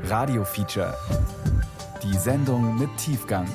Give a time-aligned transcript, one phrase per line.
[0.00, 0.96] Radio Feature.
[2.02, 3.46] Die Sendung mit Tiefgang.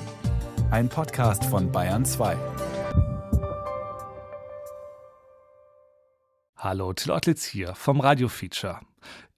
[0.72, 2.38] Ein Podcast von Bayern 2.
[6.56, 8.80] Hallo, Till Ottlitz hier vom Radio Feature.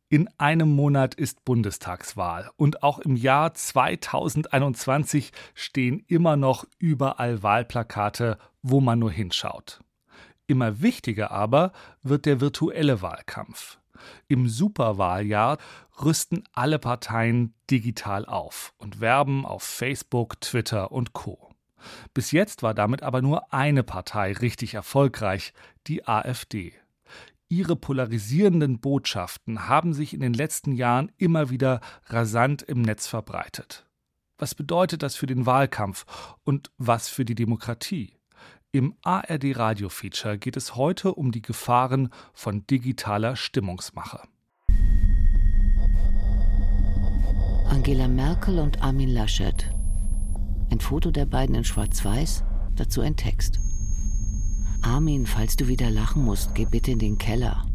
[0.09, 8.38] In einem Monat ist Bundestagswahl und auch im Jahr 2021 stehen immer noch überall Wahlplakate,
[8.61, 9.81] wo man nur hinschaut.
[10.45, 11.71] Immer wichtiger aber
[12.04, 13.79] wird der virtuelle Wahlkampf.
[14.27, 15.57] Im Superwahljahr
[16.02, 21.50] rüsten alle Parteien digital auf und werben auf Facebook, Twitter und Co.
[22.14, 25.54] Bis jetzt war damit aber nur eine Partei richtig erfolgreich,
[25.88, 26.74] die AfD.
[27.47, 33.88] Ihre polarisierenden Botschaften haben sich in den letzten Jahren immer wieder rasant im Netz verbreitet.
[34.38, 36.05] Was bedeutet das für den Wahlkampf
[36.44, 38.19] und was für die Demokratie?
[38.72, 44.22] Im ARD Radio Feature geht es heute um die Gefahren von digitaler Stimmungsmache.
[47.67, 49.71] Angela Merkel und Armin Laschet.
[50.69, 52.44] Ein Foto der beiden in Schwarz-Weiß,
[52.75, 53.59] dazu ein Text.
[54.83, 57.66] Armin, falls du wieder lachen musst, geh bitte in den Keller.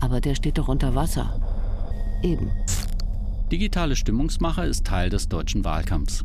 [0.00, 1.38] Aber der steht doch unter Wasser.
[2.22, 2.50] Eben.
[3.50, 6.24] Digitale Stimmungsmache ist Teil des deutschen Wahlkampfs.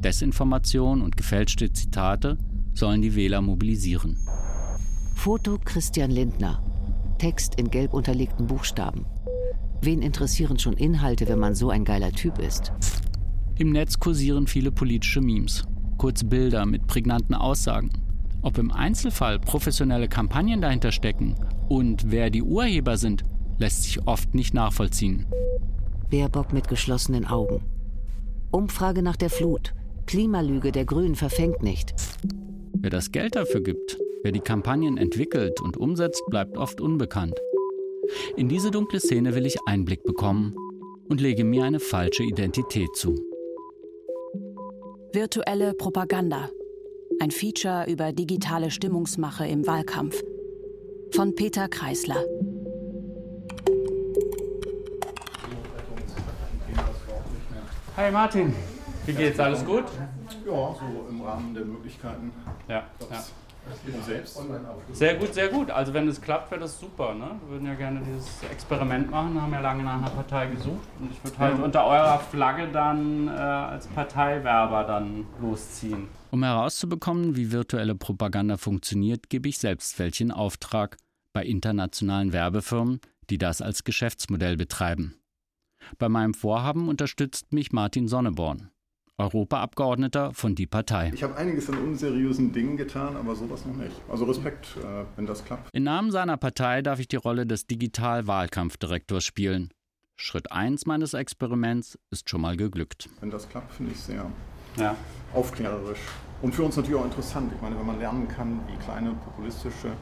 [0.00, 2.38] Desinformation und gefälschte Zitate
[2.74, 4.18] sollen die Wähler mobilisieren.
[5.14, 6.62] Foto Christian Lindner.
[7.18, 9.06] Text in gelb unterlegten Buchstaben.
[9.80, 12.72] Wen interessieren schon Inhalte, wenn man so ein geiler Typ ist?
[13.56, 15.64] Im Netz kursieren viele politische Memes,
[15.96, 17.90] kurze Bilder mit prägnanten Aussagen.
[18.42, 21.34] Ob im Einzelfall professionelle Kampagnen dahinter stecken
[21.68, 23.24] und wer die Urheber sind,
[23.58, 25.26] lässt sich oft nicht nachvollziehen.
[26.10, 27.62] Baerbock mit geschlossenen Augen.
[28.50, 29.74] Umfrage nach der Flut.
[30.06, 31.94] Klimalüge der Grünen verfängt nicht.
[32.84, 37.32] Wer das Geld dafür gibt, wer die Kampagnen entwickelt und umsetzt, bleibt oft unbekannt.
[38.36, 40.54] In diese dunkle Szene will ich Einblick bekommen
[41.08, 43.14] und lege mir eine falsche Identität zu.
[45.14, 46.50] Virtuelle Propaganda.
[47.20, 50.22] Ein Feature über digitale Stimmungsmache im Wahlkampf.
[51.10, 52.22] Von Peter Kreisler.
[57.96, 58.52] Hi Martin,
[59.06, 59.40] wie geht's?
[59.40, 59.84] Alles gut?
[60.46, 62.32] Ja, so im Rahmen der Möglichkeiten.
[62.68, 62.84] Ja.
[63.10, 63.24] ja.
[64.04, 64.38] Selbst.
[64.92, 65.70] Sehr gut, sehr gut.
[65.70, 67.14] Also wenn es klappt, wäre das super.
[67.14, 67.30] Ne?
[67.40, 70.86] Wir würden ja gerne dieses Experiment machen, haben ja lange nach einer Partei gesucht.
[71.00, 76.08] Und ich würde halt unter eurer Flagge dann äh, als Parteiwerber dann losziehen.
[76.30, 80.98] Um herauszubekommen, wie virtuelle Propaganda funktioniert, gebe ich selbst welchen Auftrag
[81.32, 83.00] bei internationalen Werbefirmen,
[83.30, 85.14] die das als Geschäftsmodell betreiben.
[85.98, 88.70] Bei meinem Vorhaben unterstützt mich Martin Sonneborn.
[89.18, 91.12] Europaabgeordneter von Die Partei.
[91.14, 93.94] Ich habe einiges an unseriösen Dingen getan, aber sowas noch nicht.
[94.08, 95.68] Also Respekt, äh, wenn das klappt.
[95.72, 99.72] Im Namen seiner Partei darf ich die Rolle des Digital-Wahlkampfdirektors spielen.
[100.16, 103.08] Schritt 1 meines Experiments ist schon mal geglückt.
[103.20, 104.30] Wenn das klappt, finde ich sehr
[104.76, 104.96] ja.
[105.32, 106.00] aufklärerisch.
[106.42, 107.52] Und für uns natürlich auch interessant.
[107.54, 109.92] Ich meine, wenn man lernen kann, wie kleine populistische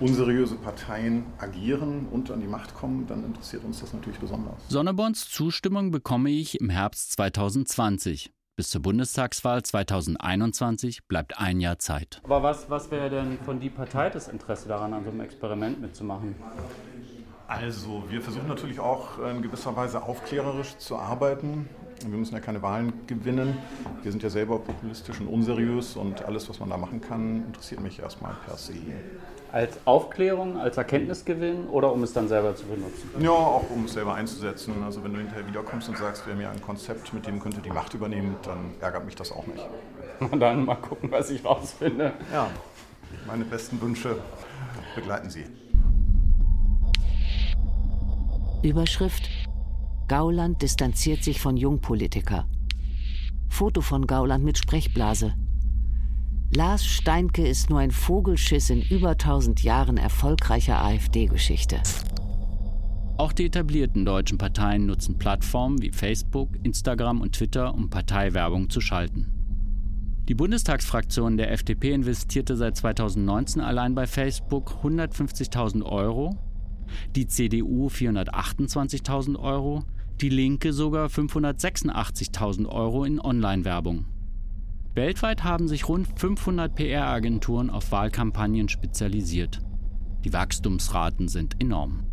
[0.00, 4.56] unseriöse Parteien agieren und an die Macht kommen, dann interessiert uns das natürlich besonders.
[4.68, 8.32] Sonneborns Zustimmung bekomme ich im Herbst 2020.
[8.60, 12.20] Bis zur Bundestagswahl 2021 bleibt ein Jahr Zeit.
[12.24, 15.80] Aber was, was wäre denn von die Partei das Interesse daran, an so einem Experiment
[15.80, 16.34] mitzumachen?
[17.46, 21.70] Also, wir versuchen natürlich auch in gewisser Weise aufklärerisch zu arbeiten.
[22.06, 23.56] Wir müssen ja keine Wahlen gewinnen.
[24.02, 27.80] Wir sind ja selber populistisch und unseriös und alles, was man da machen kann, interessiert
[27.80, 28.74] mich erstmal per se.
[29.52, 33.10] Als Aufklärung, als Erkenntnisgewinn oder um es dann selber zu benutzen?
[33.18, 34.74] Ja, auch um es selber einzusetzen.
[34.84, 37.60] Also wenn du hinterher wiederkommst und sagst, wir haben ja ein Konzept, mit dem könnte
[37.60, 39.66] die Macht übernehmen, dann ärgert mich das auch nicht.
[40.20, 42.12] Und dann mal gucken, was ich rausfinde.
[42.32, 42.48] Ja,
[43.26, 44.16] meine besten Wünsche
[44.94, 45.44] begleiten Sie.
[48.62, 49.28] Überschrift
[50.06, 52.46] Gauland distanziert sich von Jungpolitiker.
[53.48, 55.34] Foto von Gauland mit Sprechblase.
[56.52, 61.80] Lars Steinke ist nur ein Vogelschiss in über 1000 Jahren erfolgreicher AfD-Geschichte.
[63.18, 68.80] Auch die etablierten deutschen Parteien nutzen Plattformen wie Facebook, Instagram und Twitter, um Parteiwerbung zu
[68.80, 69.28] schalten.
[70.28, 76.36] Die Bundestagsfraktion der FDP investierte seit 2019 allein bei Facebook 150.000 Euro,
[77.14, 79.84] die CDU 428.000 Euro,
[80.20, 84.06] die Linke sogar 586.000 Euro in Online-Werbung.
[84.94, 89.60] Weltweit haben sich rund 500 PR-Agenturen auf Wahlkampagnen spezialisiert.
[90.24, 92.04] Die Wachstumsraten sind enorm.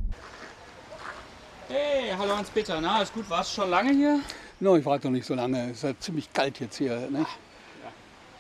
[1.69, 4.19] Hey, hallo Hans-Peter, na, ist gut, warst du schon lange hier?
[4.59, 5.71] No, ich war noch nicht so lange.
[5.71, 7.09] Es ist ja ziemlich kalt jetzt hier.
[7.09, 7.25] Ne?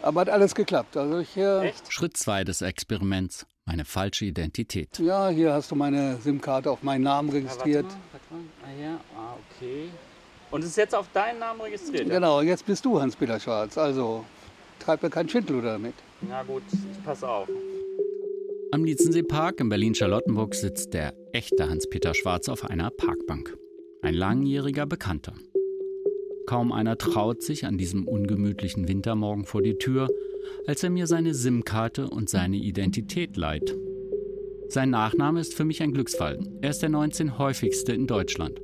[0.03, 0.95] Aber hat alles geklappt.
[0.95, 3.47] Also ich, äh, Schritt 2 des Experiments.
[3.65, 4.99] Meine falsche Identität.
[4.99, 7.85] Ja, hier hast du meine SIM-Karte auf meinen Namen registriert.
[7.85, 8.79] Ja, warte mal, warte mal.
[8.79, 9.89] Ah ja, ah, okay.
[10.49, 12.09] Und es ist jetzt auf deinen Namen registriert?
[12.09, 13.77] Genau, jetzt bist du Hans-Peter Schwarz.
[13.77, 14.23] Also
[14.79, 15.93] treib mir kein Schindluder damit.
[16.21, 17.49] Na gut, ich passe auf.
[18.71, 23.57] Am Lietzenseepark in Berlin-Charlottenburg sitzt der echte Hans-Peter Schwarz auf einer Parkbank.
[24.01, 25.33] Ein langjähriger Bekannter.
[26.45, 30.07] Kaum einer traut sich an diesem ungemütlichen Wintermorgen vor die Tür,
[30.65, 33.75] als er mir seine SIM-Karte und seine Identität leiht.
[34.69, 36.39] Sein Nachname ist für mich ein Glücksfall.
[36.61, 38.61] Er ist der 19 häufigste in Deutschland.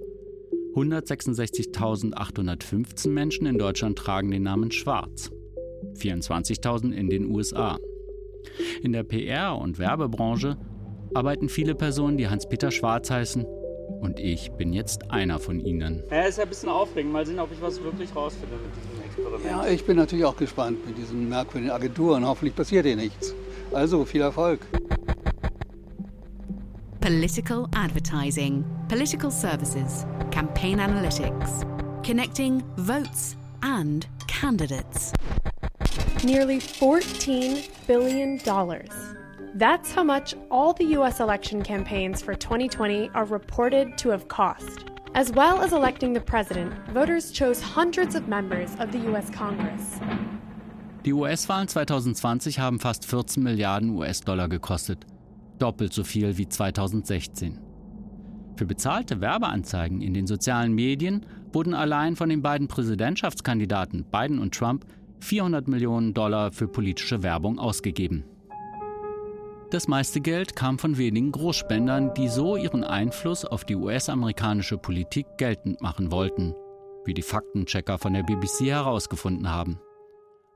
[0.75, 5.31] 166.815 Menschen in Deutschland tragen den Namen Schwarz.
[5.97, 7.77] 24.000 in den USA.
[8.81, 10.57] In der PR- und Werbebranche
[11.13, 13.45] arbeiten viele Personen, die Hans-Peter Schwarz heißen.
[14.01, 16.01] Und ich bin jetzt einer von ihnen.
[16.09, 17.13] Ja, ist ja ein bisschen aufregend.
[17.13, 19.45] Mal sehen, ob ich was wirklich rausfinde mit diesem Experiment.
[19.45, 22.25] Ja, ich bin natürlich auch gespannt mit diesen merkwürdigen Agenturen.
[22.25, 23.35] Hoffentlich passiert hier nichts.
[23.71, 24.61] Also viel Erfolg.
[27.03, 31.65] Political advertising, political services, campaign analytics,
[32.01, 35.11] connecting votes and candidates.
[36.23, 38.39] Nearly $14 billion.
[39.55, 41.19] That's how much all the U.S.
[41.19, 44.85] election campaigns for 2020 are reported to have cost.
[45.13, 49.29] As well as electing the president, voters chose hundreds of members of the U.S.
[49.29, 49.99] Congress.
[51.03, 54.99] Die US-Wahlen 2020 haben fast 14 Milliarden US-Dollar gekostet.
[55.63, 57.57] Doppelt so viel wie 2016.
[58.57, 64.53] Für bezahlte Werbeanzeigen in den sozialen Medien wurden allein von den beiden Präsidentschaftskandidaten Biden und
[64.53, 64.85] Trump
[65.21, 68.25] 400 Millionen Dollar für politische Werbung ausgegeben.
[69.71, 75.27] Das meiste Geld kam von wenigen Großspendern, die so ihren Einfluss auf die US-amerikanische Politik
[75.37, 76.53] geltend machen wollten,
[77.05, 79.79] wie die Faktenchecker von der BBC herausgefunden haben.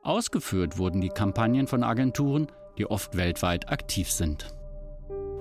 [0.03, 4.56] Ausgeführt wurden die Kampagnen von Agenturen, die oft weltweit aktiv sind.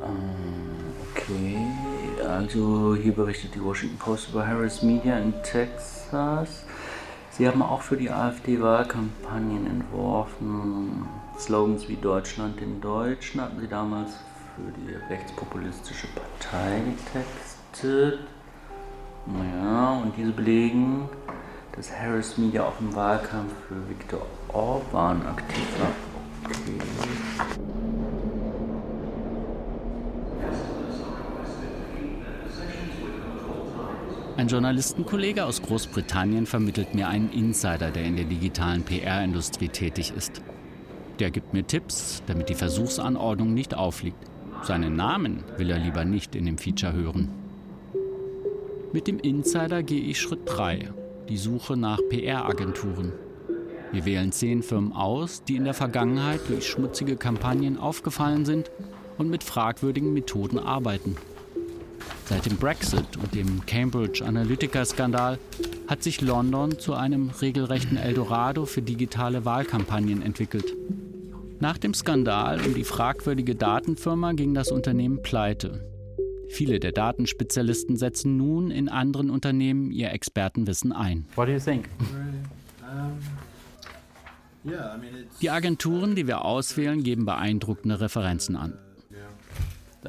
[0.01, 1.57] Okay,
[2.27, 6.65] also hier berichtet die Washington Post über Harris Media in Texas.
[7.31, 11.07] Sie haben auch für die AfD Wahlkampagnen entworfen.
[11.39, 14.13] Slogans wie Deutschland in Deutschen hatten Sie damals
[14.55, 18.21] für die rechtspopulistische Partei getextet.
[19.27, 21.09] Naja, und diese belegen,
[21.75, 25.91] dass Harris Media auch im Wahlkampf für Viktor Orban aktiv war.
[26.45, 27.26] Okay.
[34.37, 40.43] Ein Journalistenkollege aus Großbritannien vermittelt mir einen Insider, der in der digitalen PR-Industrie tätig ist.
[41.19, 44.19] Der gibt mir Tipps, damit die Versuchsanordnung nicht auffliegt.
[44.63, 47.31] Seinen Namen will er lieber nicht in dem Feature hören.
[48.93, 50.91] Mit dem Insider gehe ich Schritt 3,
[51.31, 53.13] die Suche nach PR-Agenturen.
[53.91, 58.71] Wir wählen zehn Firmen aus, die in der Vergangenheit durch schmutzige Kampagnen aufgefallen sind
[59.17, 61.17] und mit fragwürdigen Methoden arbeiten.
[62.29, 65.39] Seit dem Brexit und dem Cambridge Analytica-Skandal
[65.87, 70.75] hat sich London zu einem regelrechten Eldorado für digitale Wahlkampagnen entwickelt.
[71.61, 75.89] Nach dem Skandal um die fragwürdige Datenfirma ging das Unternehmen pleite.
[76.49, 81.27] Viele der Datenspezialisten setzen nun in anderen Unternehmen ihr Expertenwissen ein.
[81.37, 81.89] What do you think?
[85.41, 88.77] Die Agenturen, die wir auswählen, geben beeindruckende Referenzen an.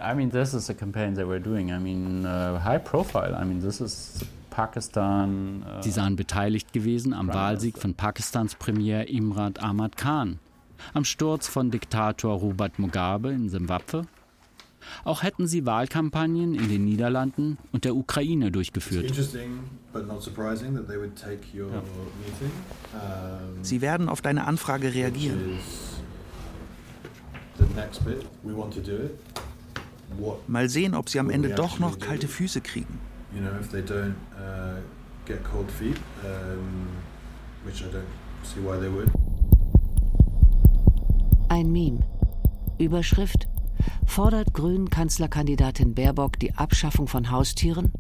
[0.02, 1.72] I mean, this is a campaign that we're doing.
[1.72, 3.36] I mean, uh, high profile.
[3.36, 5.64] I mean, this is Pakistan.
[5.64, 10.39] Uh, Sie sahen beteiligt gewesen am Wahlsieg von Pakistans Premier Imran Ahmad Khan,
[10.94, 14.08] am Sturz von Diktator Robert Mugabe in Simbabwe.
[15.04, 19.13] Auch hätten sie Wahlkampagnen in den Niederlanden und der Ukraine durchgeführt.
[23.62, 25.60] Sie werden auf deine Anfrage reagieren.
[30.48, 33.00] Mal sehen, ob sie am Ende doch noch kalte Füße kriegen.
[41.50, 42.00] Ein Meme.
[42.80, 43.48] Überschrift
[44.06, 47.92] Fordert Grünen Kanzlerkandidatin Baerbock die Abschaffung von Haustieren?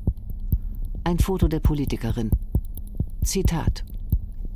[1.03, 2.31] Ein Foto der Politikerin.
[3.23, 3.83] Zitat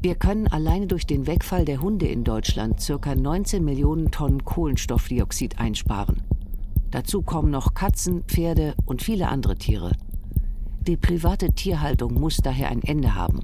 [0.04, 3.14] wir können alleine durch den Wegfall der Hunde in Deutschland ca.
[3.14, 6.24] 19 Millionen Tonnen Kohlenstoffdioxid einsparen.
[6.92, 9.94] Dazu kommen noch Katzen, Pferde und viele andere Tiere.
[10.82, 13.40] Die private Tierhaltung muss daher ein Ende haben.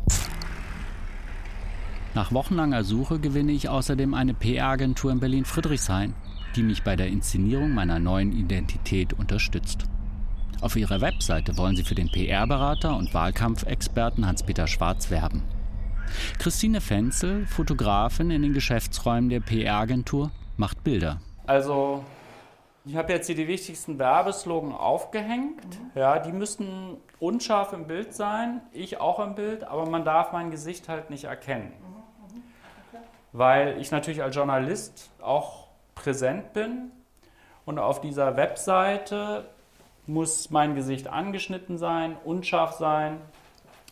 [2.13, 6.13] Nach wochenlanger Suche gewinne ich außerdem eine PR-Agentur in Berlin-Friedrichshain,
[6.55, 9.85] die mich bei der Inszenierung meiner neuen Identität unterstützt.
[10.59, 15.43] Auf ihrer Webseite wollen sie für den PR-Berater und Wahlkampfexperten Hans-Peter Schwarz werben.
[16.39, 21.21] Christine Fenzel, Fotografin in den Geschäftsräumen der PR-Agentur, macht Bilder.
[21.45, 22.03] Also,
[22.87, 25.79] ich habe jetzt hier die wichtigsten Werbeslogan aufgehängt.
[25.93, 30.51] Ja, die müssen unscharf im Bild sein, ich auch im Bild, aber man darf mein
[30.51, 31.73] Gesicht halt nicht erkennen.
[33.33, 36.91] Weil ich natürlich als Journalist auch präsent bin
[37.65, 39.49] und auf dieser Webseite
[40.05, 43.19] muss mein Gesicht angeschnitten sein, unscharf sein,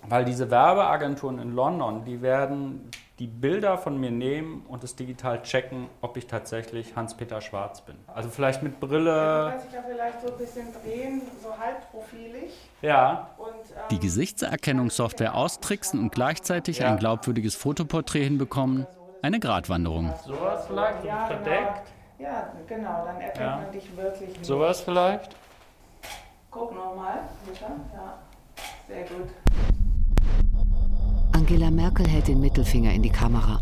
[0.08, 5.42] weil diese Werbeagenturen in London, die werden die Bilder von mir nehmen und es digital
[5.42, 7.96] checken, ob ich tatsächlich Hans-Peter Schwarz bin.
[8.08, 9.10] Also vielleicht mit Brille.
[9.16, 12.52] Ja, du kannst dich ja vielleicht so ein bisschen drehen, so halbprofilig.
[12.82, 13.30] Ja.
[13.38, 16.88] Und, ähm, Die Gesichtserkennungssoftware austricksen und gleichzeitig Ja.
[16.90, 18.86] ein glaubwürdiges Fotoporträt hinbekommen,
[19.22, 20.14] eine Gratwanderung.
[20.26, 21.84] Sowas vielleicht ja, verdeckt.
[22.18, 22.30] Genau.
[22.32, 23.56] Ja, genau, dann erkennt Ja.
[23.58, 24.46] man dich wirklich nicht.
[24.46, 25.36] Sowas vielleicht.
[26.52, 27.64] Guck nochmal, bitte.
[27.94, 28.20] Ja,
[28.88, 29.30] sehr gut.
[31.48, 33.62] Angela Merkel hält den Mittelfinger in die Kamera.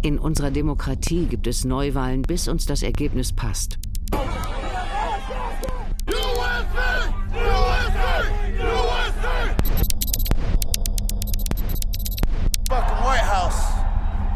[0.00, 3.78] In unserer Demokratie gibt es Neuwahlen, bis uns das Ergebnis passt.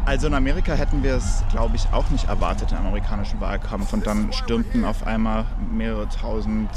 [0.05, 3.93] Also in Amerika hätten wir es, glaube ich, auch nicht erwartet im amerikanischen Wahlkampf.
[3.93, 6.69] Und dann stürmten auf einmal mehrere tausend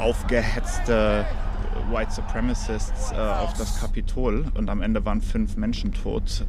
[0.00, 1.24] aufgehetzte
[1.90, 6.44] White Supremacists äh, auf das Kapitol und am Ende waren fünf Menschen tot.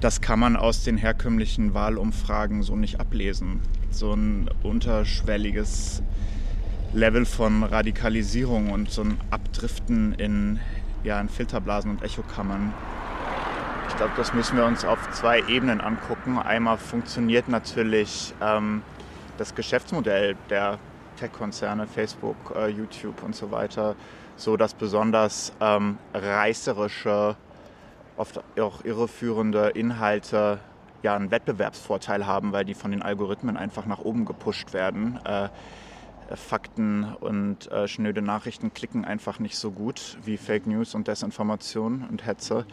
[0.00, 3.60] Das kann man aus den herkömmlichen Wahlumfragen so nicht ablesen.
[3.90, 6.02] So ein unterschwelliges
[6.92, 10.60] Level von Radikalisierung und so ein Abdriften in,
[11.02, 12.72] ja, in Filterblasen und Echokammern.
[13.88, 16.38] Ich glaube, das müssen wir uns auf zwei Ebenen angucken.
[16.38, 18.82] Einmal funktioniert natürlich ähm,
[19.38, 20.78] das Geschäftsmodell der
[21.16, 23.94] Tech-Konzerne, Facebook, äh, YouTube und so weiter,
[24.36, 27.36] so dass besonders ähm, reißerische,
[28.16, 30.60] oft auch irreführende Inhalte
[31.02, 35.20] ja einen Wettbewerbsvorteil haben, weil die von den Algorithmen einfach nach oben gepusht werden.
[35.24, 35.48] Äh,
[36.34, 42.06] Fakten und äh, schnöde Nachrichten klicken einfach nicht so gut wie Fake News und Desinformation
[42.10, 42.66] und Hetze.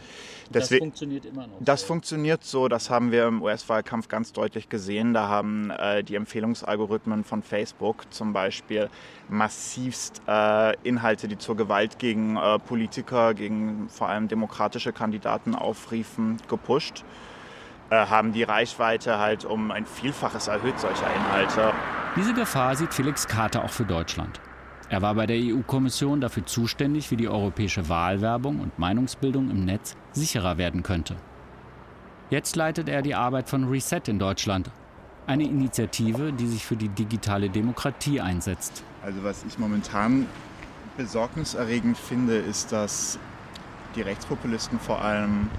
[0.51, 1.57] Das Deswegen- funktioniert immer noch.
[1.59, 5.13] das funktioniert so, das haben wir im US-Wahlkampf ganz deutlich gesehen.
[5.13, 8.89] Da haben äh, die Empfehlungsalgorithmen von Facebook zum Beispiel
[9.29, 16.37] massivst äh, Inhalte, die zur Gewalt gegen äh, Politiker, gegen vor allem demokratische Kandidaten aufriefen,
[16.47, 17.03] gepusht.
[17.91, 21.73] Äh, haben die Reichweite halt um ein Vielfaches erhöht solcher Inhalte.
[22.15, 24.39] Diese Gefahr sieht Felix Kater auch für Deutschland.
[24.87, 29.97] Er war bei der EU-Kommission dafür zuständig, wie die europäische Wahlwerbung und Meinungsbildung im Netz
[30.13, 31.17] sicherer werden könnte.
[32.29, 34.71] Jetzt leitet er die Arbeit von Reset in Deutschland,
[35.27, 38.85] eine Initiative, die sich für die digitale Demokratie einsetzt.
[39.03, 40.27] Also was ich momentan
[40.95, 43.19] besorgniserregend finde, ist, dass
[43.97, 45.49] die Rechtspopulisten, vor allem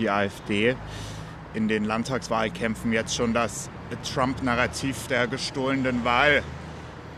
[0.00, 0.74] die AfD,
[1.56, 3.70] in den Landtagswahlkämpfen jetzt schon das
[4.12, 6.42] Trump-Narrativ der gestohlenen Wahl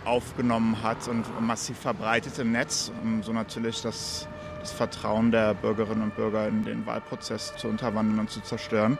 [0.04, 4.28] aufgenommen hat und massiv verbreitet im Netz, um so natürlich das,
[4.60, 8.96] das Vertrauen der Bürgerinnen und Bürger in den Wahlprozess zu unterwandern und zu zerstören.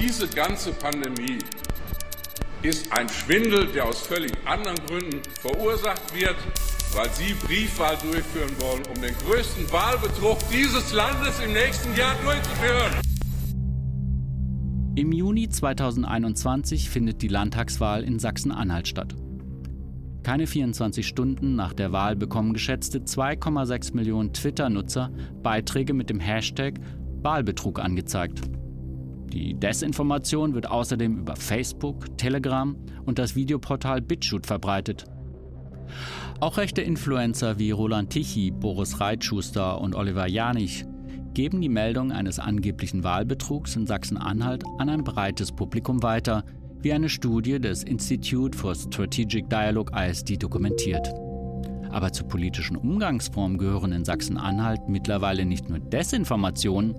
[0.00, 1.40] Diese ganze Pandemie
[2.62, 6.36] ist ein Schwindel, der aus völlig anderen Gründen verursacht wird,
[6.94, 12.92] weil Sie Briefwahl durchführen wollen, um den größten Wahlbetrug dieses Landes im nächsten Jahr durchzuführen.
[14.94, 19.14] Im Juni 2021 findet die Landtagswahl in Sachsen-Anhalt statt.
[20.22, 25.10] Keine 24 Stunden nach der Wahl bekommen geschätzte 2,6 Millionen Twitter-Nutzer
[25.42, 26.74] Beiträge mit dem Hashtag
[27.22, 28.42] Wahlbetrug angezeigt.
[29.32, 35.06] Die Desinformation wird außerdem über Facebook, Telegram und das Videoportal BitChute verbreitet.
[36.40, 40.84] Auch rechte Influencer wie Roland Tichy, Boris Reitschuster und Oliver Janich
[41.34, 46.44] geben die Meldung eines angeblichen Wahlbetrugs in Sachsen-Anhalt an ein breites Publikum weiter,
[46.80, 51.12] wie eine Studie des Institute for Strategic Dialogue ISD dokumentiert.
[51.90, 56.96] Aber zur politischen Umgangsform gehören in Sachsen-Anhalt mittlerweile nicht nur Desinformationen,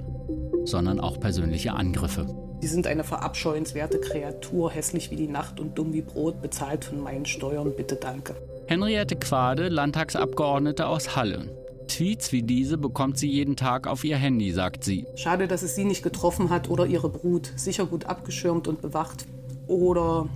[0.65, 2.27] sondern auch persönliche Angriffe.
[2.61, 7.01] Sie sind eine verabscheuenswerte Kreatur, hässlich wie die Nacht und dumm wie Brot, bezahlt von
[7.01, 8.35] meinen Steuern, bitte danke.
[8.65, 11.49] Henriette Quade, Landtagsabgeordnete aus Halle.
[11.87, 15.05] Tweets wie diese bekommt sie jeden Tag auf ihr Handy, sagt sie.
[15.15, 17.51] Schade, dass es sie nicht getroffen hat oder ihre Brut.
[17.57, 19.27] Sicher gut abgeschirmt und bewacht.
[19.67, 20.27] Oder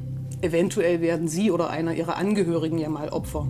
[0.41, 3.47] eventuell werden sie oder einer ihrer Angehörigen ja mal Opfer.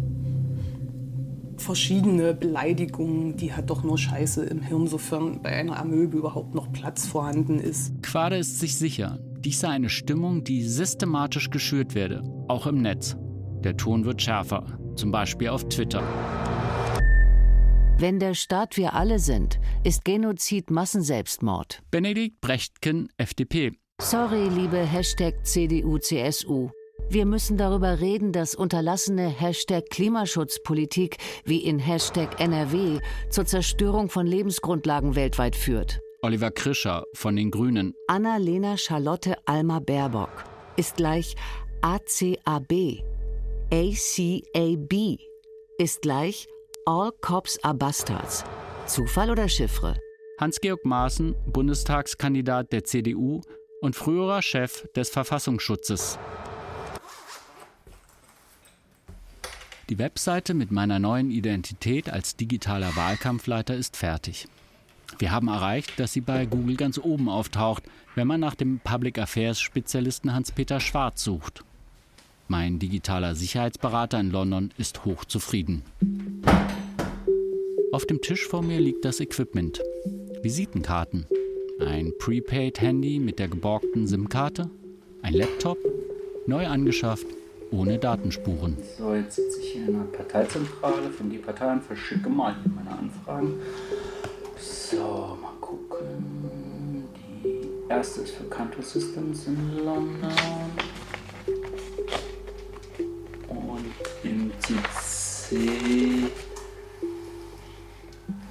[1.57, 6.72] Verschiedene Beleidigungen, die hat doch nur Scheiße im Hirn, sofern bei einer Amöbe überhaupt noch
[6.72, 8.03] Platz vorhanden ist.
[8.03, 13.17] Quade ist sich sicher, dies sei eine Stimmung, die systematisch geschürt werde, auch im Netz.
[13.67, 16.01] Der Ton wird schärfer, zum Beispiel auf Twitter.
[17.97, 21.83] Wenn der Staat wir alle sind, ist Genozid Massenselbstmord.
[21.91, 23.74] Benedikt Brechtken, FDP.
[24.00, 26.69] Sorry, liebe Hashtag CDU, CSU.
[27.09, 34.25] Wir müssen darüber reden, dass unterlassene Hashtag Klimaschutzpolitik wie in Hashtag NRW zur Zerstörung von
[34.25, 36.00] Lebensgrundlagen weltweit führt.
[36.21, 37.95] Oliver Krischer von den Grünen.
[38.07, 40.45] Anna-Lena Charlotte Alma Baerbock
[40.77, 41.36] ist gleich
[41.81, 43.03] ACAB.
[43.69, 45.17] ACAB
[45.77, 46.47] ist gleich
[46.86, 48.45] All Cops are Bastards.
[48.86, 50.00] Zufall oder Chiffre?
[50.39, 53.41] Hans-Georg Maaßen, Bundestagskandidat der CDU
[53.81, 56.17] und früherer Chef des Verfassungsschutzes.
[59.89, 64.47] Die Webseite mit meiner neuen Identität als digitaler Wahlkampfleiter ist fertig.
[65.19, 67.83] Wir haben erreicht, dass sie bei Google ganz oben auftaucht,
[68.15, 71.65] wenn man nach dem Public Affairs Spezialisten Hans-Peter Schwarz sucht.
[72.50, 75.82] Mein digitaler Sicherheitsberater in London ist hochzufrieden.
[77.92, 79.82] Auf dem Tisch vor mir liegt das Equipment.
[80.42, 81.25] Visitenkarten,
[81.82, 84.70] ein Prepaid-Handy mit der geborgten SIM-Karte,
[85.24, 85.77] ein Laptop,
[86.46, 87.27] neu angeschafft,
[87.72, 88.77] ohne Datenspuren.
[88.98, 92.98] So, jetzt sitze ich hier in der Parteizentrale von die Parteien, verschicke mal hier meine
[92.98, 93.56] Anfragen.
[94.58, 97.04] So, mal gucken.
[97.44, 100.32] Die erste ist für Canto Systems in London.
[105.57, 106.29] CC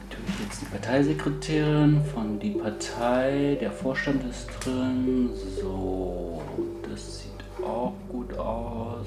[0.03, 3.57] natürlich jetzt die Parteisekretärin von die Partei.
[3.61, 5.31] Der Vorstand ist drin.
[5.61, 6.43] So,
[6.89, 9.07] das sieht auch gut aus.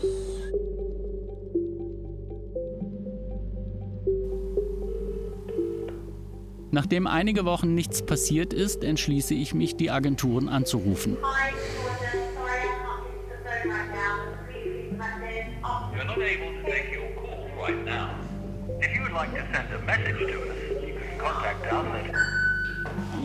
[6.71, 11.17] Nachdem einige Wochen nichts passiert ist, entschließe ich mich, die Agenturen anzurufen.
[11.17, 11.58] You're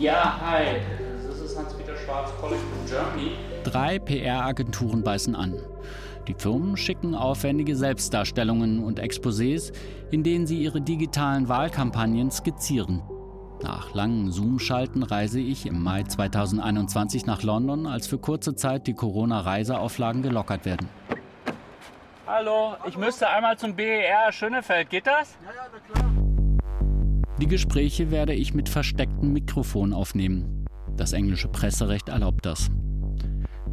[0.05, 0.81] Ja, hi.
[1.27, 3.31] Das ist Hans-Peter Schwarz, calling from Germany.
[3.63, 5.55] Drei PR-Agenturen beißen an.
[6.27, 9.73] Die Firmen schicken aufwendige Selbstdarstellungen und Exposés,
[10.11, 13.01] in denen sie ihre digitalen Wahlkampagnen skizzieren.
[13.63, 18.93] Nach langen Zoom-Schalten reise ich im Mai 2021 nach London, als für kurze Zeit die
[18.93, 20.87] Corona-Reiseauflagen gelockert werden.
[22.27, 24.87] Hallo, ich müsste einmal zum BER Schönefeld.
[24.91, 25.35] Geht das?
[27.41, 30.65] Die Gespräche werde ich mit verstecktem Mikrofon aufnehmen.
[30.95, 32.71] Das englische Presserecht erlaubt das.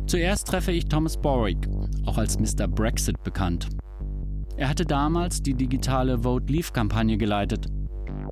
[0.07, 1.69] Zuerst treffe ich Thomas Borwick,
[2.05, 2.67] auch als Mr.
[2.67, 3.69] Brexit bekannt.
[4.57, 7.69] Er hatte damals die digitale Vote Leave-Kampagne geleitet.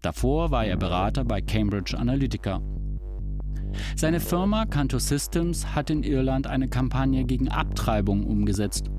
[0.03, 2.61] Davor war er Berater bei Cambridge Analytica.
[3.95, 8.91] Seine Firma Canto Systems hat in Irland eine Kampagne gegen Abtreibung umgesetzt.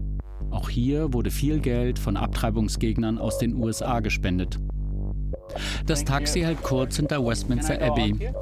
[0.50, 4.60] Auch hier wurde viel Geld von Abtreibungsgegnern aus den USA gespendet.
[5.86, 8.34] Das Taxi hält kurz hinter Westminster Abbey.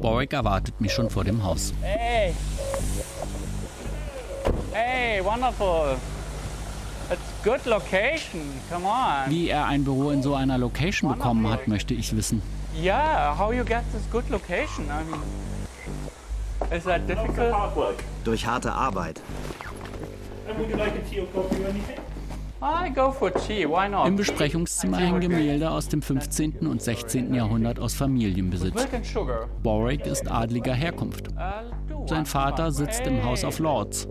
[0.00, 1.72] Borwick erwartet mich schon vor dem Haus.
[1.82, 2.34] Hey.
[4.72, 5.96] Hey, wonderful.
[7.10, 8.40] It's good location.
[8.70, 9.30] Come on.
[9.30, 12.42] Wie er ein Büro in so einer Location bekommen hat, möchte ich wissen.
[12.74, 14.86] Yeah, how you get this good location?
[14.86, 15.20] I mean,
[16.76, 17.54] is that difficult?
[18.24, 19.20] Durch harte Arbeit.
[20.48, 21.20] I go for tea.
[21.20, 22.11] Why not?
[24.06, 26.66] Im Besprechungszimmer hängen Gemälde aus dem 15.
[26.68, 27.34] und 16.
[27.34, 28.86] Jahrhundert aus Familienbesitz.
[29.62, 31.28] Borwick ist adliger Herkunft.
[32.06, 34.06] Sein Vater sitzt im House of Lords.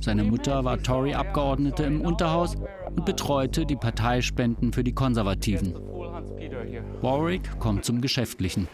[0.00, 2.54] Seine Mutter war Tory-Abgeordnete im Unterhaus
[2.94, 5.74] und betreute die Parteispenden für die Konservativen.
[7.00, 8.68] Warwick kommt zum Geschäftlichen.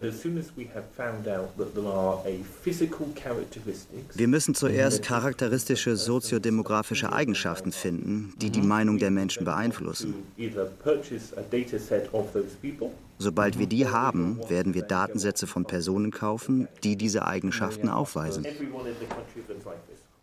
[0.00, 0.14] So those is very key for us.
[0.14, 4.54] As soon as we have found out that there are a physical characteristics, Wir müssen
[4.54, 10.14] zuerst charakteristische soziodemografische Eigenschaften finden, die die Meinung der Menschen beeinflussen.
[10.36, 15.46] either purchase a data set of those people Sobald wir die haben, werden wir Datensätze
[15.46, 18.46] von Personen kaufen, die diese Eigenschaften aufweisen.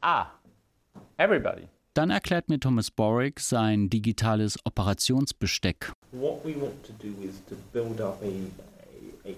[0.02, 0.28] Ah,
[1.18, 1.64] everybody.
[1.96, 5.94] Dann erklärt mir Thomas Borwick sein digitales Operationsbesteck.
[6.12, 9.34] What we want to do is to build up a, a,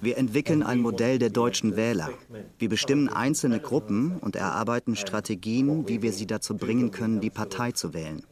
[0.00, 2.10] Wir entwickeln ein Modell der deutschen Wähler.
[2.58, 7.72] Wir bestimmen einzelne Gruppen und erarbeiten Strategien, wie wir sie dazu bringen können, die Partei
[7.72, 8.22] zu wählen.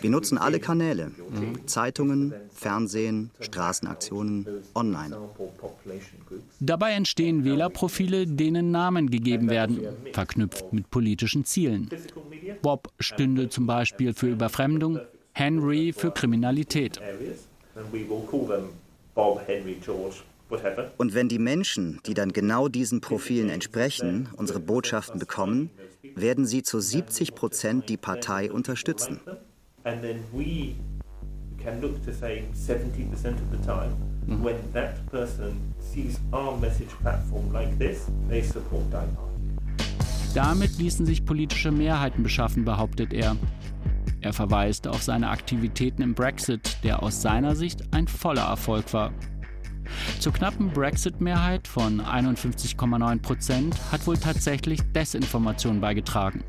[0.00, 1.12] Wir nutzen alle Kanäle.
[1.66, 5.16] Zeitungen, Fernsehen, Straßenaktionen, online.
[6.60, 9.80] Dabei entstehen Wählerprofile, denen Namen gegeben werden,
[10.12, 11.88] verknüpft mit politischen Zielen.
[12.62, 15.00] Bob stünde zum Beispiel für Überfremdung,
[15.38, 17.00] Henry für Kriminalität.
[20.96, 25.70] Und wenn die Menschen, die dann genau diesen Profilen entsprechen, unsere Botschaften bekommen,
[26.16, 29.20] werden sie zu 70 Prozent die Partei unterstützen.
[29.84, 30.74] And then we
[31.62, 33.92] can look to say 70% of the time,
[34.26, 34.44] Mhm.
[34.44, 39.28] when that person sees our message platform like this, they support Die Hard.
[40.34, 43.36] Damit ließen sich politische Mehrheiten beschaffen, behauptet er.
[44.20, 49.12] Er verweist auf seine Aktivitäten im Brexit, der aus seiner Sicht ein voller Erfolg war.
[50.18, 56.44] Zur knappen Brexit-Mehrheit von 51,9 Prozent hat wohl tatsächlich Desinformation beigetragen.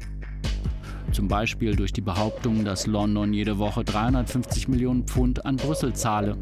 [1.11, 6.37] Zum Beispiel durch die Behauptung, dass London jede Woche 350 Millionen Pfund an Brüssel zahle.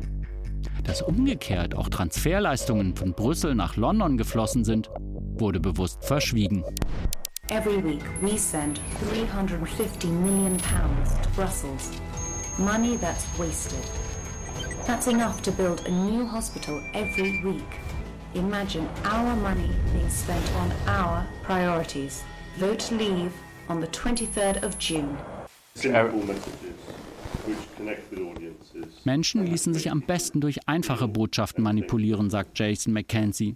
[0.84, 4.90] Dass umgekehrt auch Transferleistungen von Brüssel nach London geflossen sind,
[5.40, 6.64] wurde bewusst verschwiegen.
[7.50, 11.98] Every week, we send 350 million pounds to Brussels.
[12.58, 13.80] Money that's wasted.
[14.86, 17.80] That's enough to build a new hospital every week.
[18.34, 22.22] Imagine our money being spent on our priorities.
[22.58, 23.32] Vote Leave
[23.70, 25.18] on the 23rd of June.
[29.06, 33.56] Menschen ließen sich am besten durch einfache Botschaften manipulieren, sagt Jason McKenzie.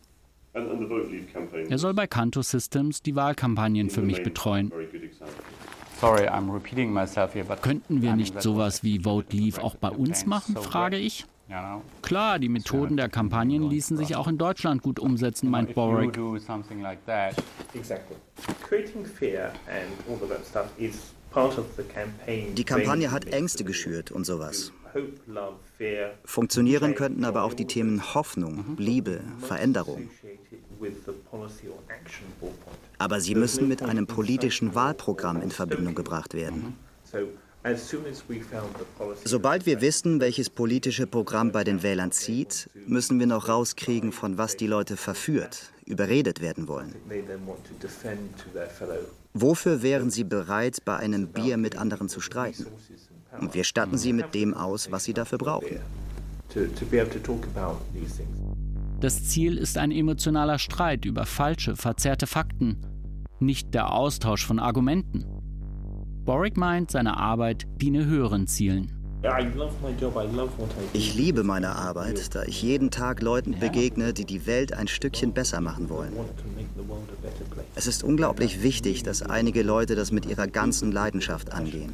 [0.53, 4.71] Er soll bei Canto Systems die Wahlkampagnen für mich betreuen.
[5.99, 9.89] Sorry, I'm repeating myself here, but Könnten wir nicht sowas wie Vote Leave auch bei
[9.89, 11.25] uns machen, frage ich.
[12.01, 16.13] Klar, die Methoden der Kampagnen ließen sich auch in Deutschland gut umsetzen, meint Boric.
[16.13, 17.35] do something like that,
[17.73, 18.15] Exactly.
[18.63, 22.55] Creating fear and all of that stuff is part of the campaign.
[22.55, 24.71] Die Kampagne hat Ängste geschürt und sowas.
[26.25, 30.09] Funktionieren könnten aber auch die Themen Hoffnung, Liebe, Veränderung.
[32.97, 36.75] Aber sie müssen mit einem politischen Wahlprogramm in Verbindung gebracht werden.
[38.97, 44.11] Policy Sobald wir wissen, welches politische Programm bei den Wählern zieht, müssen wir noch rauskriegen,
[44.11, 46.95] von was die Leute verführt, überredet werden wollen.
[49.33, 52.65] Wofür wären sie bereit, bei einem Bier mit anderen zu streiten?
[53.39, 55.79] Und wir statten sie mit dem aus, was sie dafür brauchen.
[59.01, 62.77] Das Ziel ist ein emotionaler Streit über falsche, verzerrte Fakten,
[63.39, 65.25] nicht der Austausch von Argumenten.
[66.23, 68.91] Boric meint, seine Arbeit diene höheren Zielen.
[70.93, 75.33] Ich liebe meine Arbeit, da ich jeden Tag Leuten begegne, die die Welt ein Stückchen
[75.33, 76.13] besser machen wollen.
[77.73, 81.91] Es ist unglaublich wichtig, dass einige Leute das mit ihrer ganzen Leidenschaft angehen.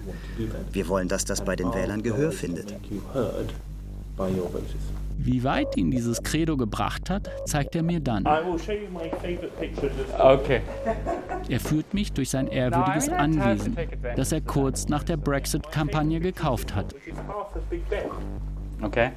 [0.73, 2.75] Wir wollen, dass das bei den Wählern Gehör findet.
[5.19, 8.23] Wie weit ihn dieses Credo gebracht hat, zeigt er mir dann.
[8.23, 9.89] I will show you my favorite picture.
[9.89, 10.61] That Okay.
[11.49, 13.75] Er führt mich durch sein ehrwürdiges Anwesen,
[14.15, 16.93] das er kurz nach der Brexit-Kampagne gekauft hat.
[18.83, 19.11] okay.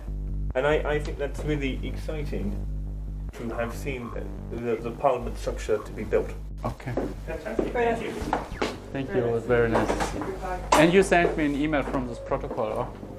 [0.54, 2.56] And I, I think that's really exciting
[3.38, 4.10] to have seen
[4.50, 6.30] the, the, parliament structure to be built.
[6.64, 6.92] Okay.
[7.26, 7.72] Fantastic.
[7.72, 8.10] Thank you.
[8.92, 9.24] Thank you.
[9.24, 9.88] It was very nice.
[10.72, 12.66] And you sent me an email from this protocol.
[12.66, 13.10] Oh.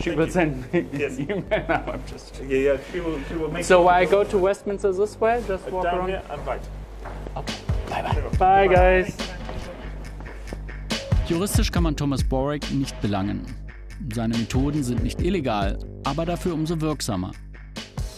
[0.00, 1.18] She will send me Yes.
[1.20, 1.84] email now.
[1.92, 2.40] I'm just.
[2.48, 2.76] Yeah, yeah.
[2.92, 5.42] She will, she will make So I go to Westminster this way.
[5.46, 6.08] Just walk down around.
[6.08, 6.62] here and right.
[7.88, 8.38] Bye bye.
[8.38, 9.16] Bye guys.
[11.28, 13.46] Juristisch kann man Thomas Boric nicht belangen.
[14.12, 17.32] Seine Methoden sind nicht illegal, aber dafür umso wirksamer.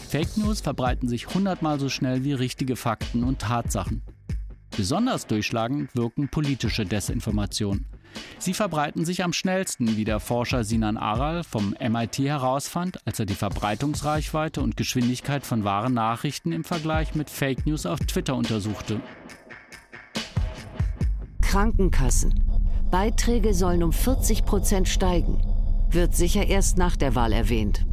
[0.09, 4.03] Fake News verbreiten sich hundertmal so schnell wie richtige Fakten und Tatsachen.
[4.77, 7.87] Besonders durchschlagend wirken politische Desinformationen.
[8.39, 13.27] Sie verbreiten sich am schnellsten, wie der Forscher Sinan Aral vom MIT herausfand, als er
[13.27, 19.01] die Verbreitungsreichweite und Geschwindigkeit von wahren Nachrichten im Vergleich mit Fake News auf Twitter untersuchte.
[21.41, 22.43] Krankenkassen.
[22.91, 25.41] Beiträge sollen um 40 Prozent steigen.
[25.91, 27.87] Wird sicher erst nach der Wahl erwähnt.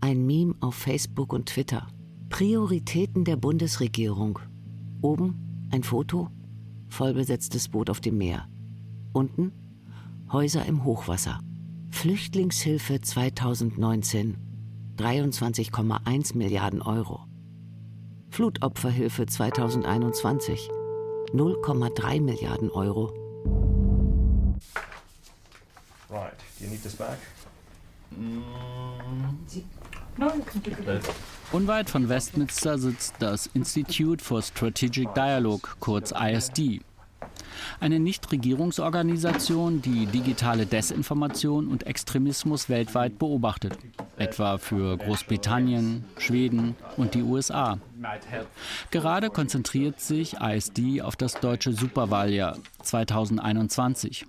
[0.00, 1.88] Ein Meme auf Facebook und Twitter.
[2.28, 4.38] Prioritäten der Bundesregierung.
[5.00, 6.28] Oben ein Foto,
[6.88, 8.48] vollbesetztes Boot auf dem Meer.
[9.12, 9.52] Unten
[10.30, 11.40] Häuser im Hochwasser.
[11.90, 14.38] Flüchtlingshilfe 2019
[14.96, 17.26] 23,1 Milliarden Euro.
[18.30, 20.70] Flutopferhilfe 2021
[21.34, 23.12] 0,3 Milliarden Euro.
[26.08, 26.32] Right.
[26.58, 27.18] Do you need this back?
[29.54, 29.64] It.
[31.52, 36.80] Unweit von Westminster sitzt das Institute for Strategic Dialogue, kurz ISD.
[37.80, 43.78] Eine Nichtregierungsorganisation, die digitale Desinformation und Extremismus weltweit beobachtet,
[44.16, 47.78] etwa für Großbritannien, Schweden und die USA.
[48.90, 54.26] Gerade konzentriert sich ISD auf das deutsche Superwahljahr 2021.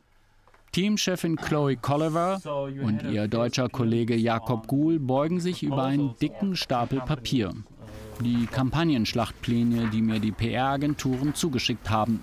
[0.73, 2.41] Teamchefin Chloe Colliver
[2.83, 7.53] und ihr deutscher Kollege Jakob Guhl beugen sich über einen dicken Stapel Papier.
[8.21, 12.21] Die Kampagnenschlachtpläne, die mir die PR-Agenturen zugeschickt haben.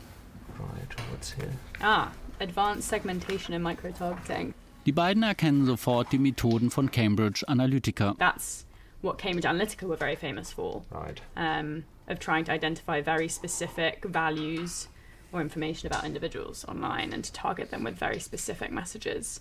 [1.81, 4.55] Ah, advanced segmentation and micro-targeting.
[4.87, 8.15] Die beiden erkennen sofort die Methoden von Cambridge Analytica.
[8.19, 8.65] That's
[9.03, 10.83] what Cambridge Analytica were very famous for.
[10.91, 11.21] Right.
[11.37, 14.89] Um, of trying to identify very specific values
[15.33, 19.41] or information about individuals online and to target them with very specific messages.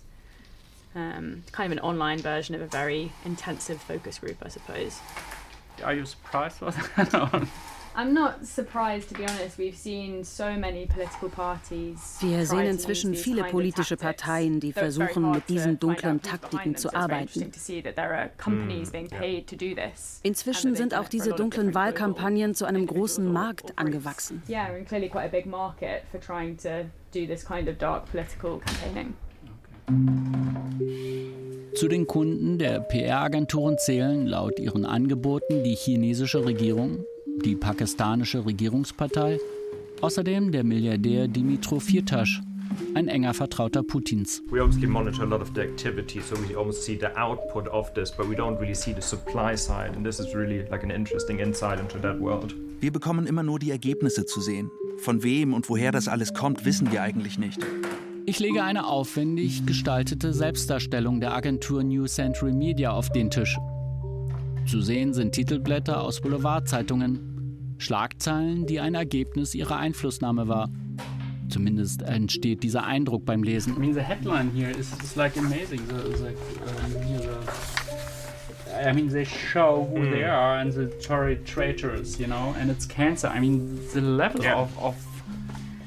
[0.94, 5.00] Um, kind of an online version of a very intensive focus group, I suppose.
[5.84, 6.60] Are you surprised
[7.94, 8.08] by that?
[8.08, 9.58] I'm not surprised, to be honest.
[9.58, 12.18] We've seen so many political parties.
[12.20, 17.50] Wir sehen inzwischen viele politische Parteien, die versuchen, mit diesen dunklen Taktiken zu arbeiten.
[20.22, 24.42] Inzwischen sind auch diese dunklen Wahlkampagnen zu einem großen Markt angewachsen.
[24.48, 28.10] Yeah, and clearly quite a big market for trying to do this kind of dark
[28.10, 29.14] political campaigning.
[31.74, 37.04] Zu den Kunden der PR-Agenturen zählen laut ihren Angeboten die chinesische Regierung,
[37.42, 39.38] die pakistanische Regierungspartei,
[40.00, 42.40] außerdem der Milliardär Dimitro Firtasch,
[42.94, 44.42] ein enger Vertrauter Putins.
[44.50, 47.92] We obviously monitor a lot of the activity, so we almost see the output of
[47.94, 49.94] this, but we don't really see the supply side.
[49.96, 52.54] And this is really like an interesting insight into that world.
[52.80, 54.70] Wir bekommen immer nur die Ergebnisse zu sehen.
[54.98, 57.60] Von wem und woher das alles kommt, wissen wir eigentlich nicht.
[58.26, 63.58] Ich lege eine aufwendig gestaltete Selbstdarstellung der Agentur New Century Media auf den Tisch.
[64.66, 67.29] Zu sehen sind Titelblätter aus Boulevardzeitungen,
[67.80, 70.68] Schlagzeilen, die ein Ergebnis ihrer Einflussnahme war.
[71.48, 73.74] Zumindest entsteht dieser Eindruck beim Lesen.
[73.76, 75.80] I mean, the headline here is, is like amazing.
[75.88, 77.18] The, the, um, here
[78.66, 80.10] the, I mean, they show who Mm.
[80.12, 83.28] they are and the Tory traitors, you know, and it's cancer.
[83.28, 84.60] I mean, the level Yeah.
[84.60, 84.94] of, of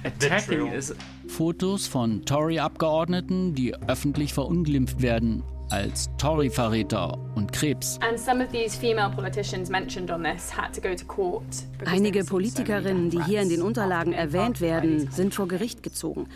[0.03, 0.93] attacking is
[1.27, 7.99] Fotos von Tory-Abgeordneten, die öffentlich verunglimpft werden als Tory-Verräter und Krebs.
[8.08, 11.43] And some of these female politicians mentioned on this had to go to court.
[11.78, 16.28] because Einige Politikerinnen, die hier in den Unterlagen erwähnt werden, sind vor Gericht gezogen.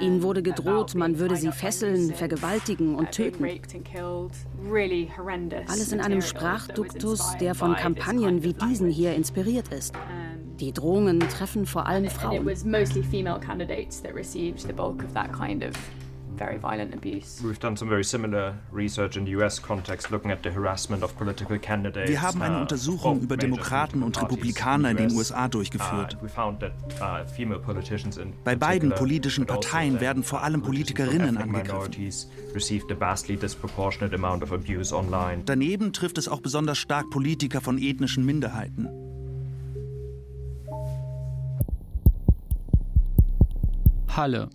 [0.00, 3.44] Ihnen wurde gedroht, man würde sie fesseln, vergewaltigen und töten.
[4.70, 5.68] Really horrendous.
[5.68, 9.94] Alles in einem Sprachduktus, der von Kampagnen wie diesen hier inspiriert ist.
[10.60, 12.46] Die Drohungen treffen vor allem Frauen.
[16.36, 17.42] Very violent abuse.
[17.42, 21.16] We've done some very similar research in the US context looking at the harassment of
[21.16, 22.08] political candidates.
[22.10, 25.30] Wir haben eine uh, Untersuchung über Demokraten und Republikaner in den US.
[25.30, 26.16] USA durchgeführt.
[26.20, 30.42] Uh, we found that, uh, female politicians in Bei beiden politischen also Parteien werden vor
[30.42, 31.66] allem Politikerinnen angegriffen.
[31.66, 35.42] minorities received a vastly disproportionate amount of abuse online.
[35.44, 38.88] Daneben trifft es auch besonders stark Politiker von ethnischen Minderheiten.
[44.16, 44.48] Halle.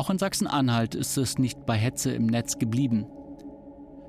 [0.00, 3.04] Auch in Sachsen-Anhalt ist es nicht bei Hetze im Netz geblieben.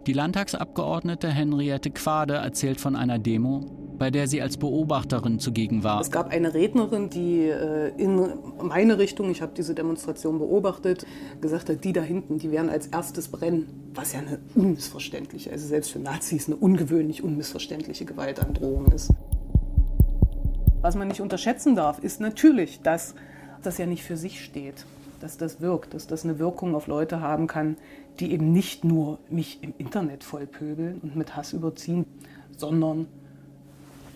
[0.07, 3.65] Die Landtagsabgeordnete Henriette Quade erzählt von einer Demo,
[3.99, 5.99] bei der sie als Beobachterin zugegen war.
[5.99, 8.25] Es gab eine Rednerin, die äh, in
[8.61, 11.05] meine Richtung, ich habe diese Demonstration beobachtet,
[11.41, 13.91] gesagt hat, die da hinten, die werden als erstes brennen.
[13.93, 19.11] Was ja eine unmissverständliche, also selbst für Nazis eine ungewöhnlich unmissverständliche Gewaltandrohung ist.
[20.79, 23.13] Was man nicht unterschätzen darf, ist natürlich, dass
[23.61, 24.85] das ja nicht für sich steht,
[25.21, 27.77] dass das wirkt, dass das eine Wirkung auf Leute haben kann,
[28.19, 32.05] die eben nicht nur mich im Internet vollpöbeln und mit Hass überziehen,
[32.57, 33.07] sondern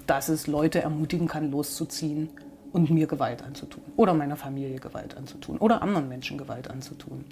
[0.07, 2.29] dass es Leute ermutigen kann, loszuziehen
[2.71, 7.23] und mir Gewalt anzutun oder meiner Familie Gewalt anzutun oder anderen Menschen Gewalt anzutun.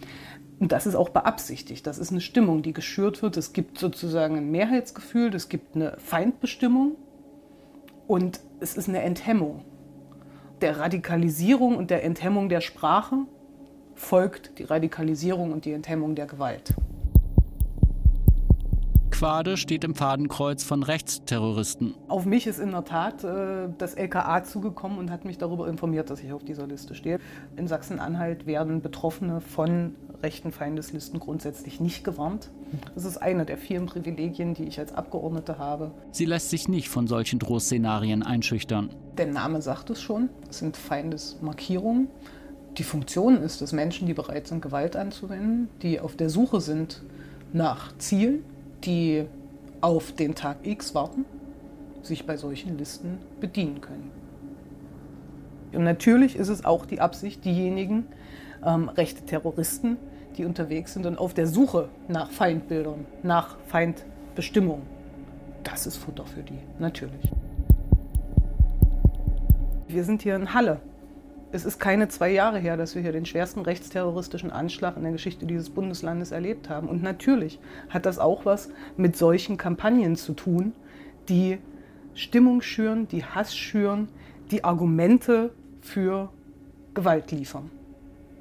[0.60, 1.86] Und das ist auch beabsichtigt.
[1.86, 3.36] Das ist eine Stimmung, die geschürt wird.
[3.36, 6.96] Es gibt sozusagen ein Mehrheitsgefühl, es gibt eine Feindbestimmung
[8.08, 9.66] und es ist eine Enthemmung.
[10.62, 13.18] Der Radikalisierung und der Enthemmung der Sprache
[13.96, 16.74] folgt die Radikalisierung und die Enthemmung der Gewalt.
[19.24, 21.94] Quade steht im Fadenkreuz von Rechtsterroristen.
[22.10, 26.10] Auf mich ist in der Tat äh, das LKA zugekommen und hat mich darüber informiert,
[26.10, 27.20] dass ich auf dieser Liste stehe.
[27.56, 32.50] In Sachsen-Anhalt werden Betroffene von rechten Feindeslisten grundsätzlich nicht gewarnt.
[32.96, 35.92] Das ist eine der vielen Privilegien, die ich als Abgeordnete habe.
[36.12, 38.90] Sie lässt sich nicht von solchen Drohszenarien einschüchtern.
[39.18, 42.08] Der Name sagt es schon, es sind Feindesmarkierungen.
[42.78, 47.04] Die Funktion ist es, Menschen, die bereit sind, Gewalt anzuwenden, die auf der Suche sind
[47.52, 48.44] nach Zielen,
[48.84, 49.26] die
[49.82, 51.26] auf den Tag X warten,
[52.02, 54.12] sich bei solchen Listen bedienen können.
[55.72, 58.08] Und natürlich ist es auch die Absicht, diejenigen
[58.66, 59.98] ähm, rechte Terroristen,
[60.38, 64.82] die unterwegs sind und auf der Suche nach Feindbildern, nach Feindbestimmung,
[65.64, 67.32] das ist Futter für die, natürlich.
[69.88, 70.80] Wir sind hier in Halle.
[71.54, 75.12] Es ist keine zwei Jahre her, dass wir hier den schwersten rechtsterroristischen Anschlag in der
[75.12, 76.90] Geschichte dieses Bundeslandes erlebt haben.
[76.90, 80.74] Und natürlich hat das auch was mit solchen Kampagnen zu tun,
[81.30, 81.60] die
[82.16, 84.08] Stimmung schüren, die Hass schüren,
[84.50, 86.30] die Argumente für
[86.96, 87.70] Gewalt liefern.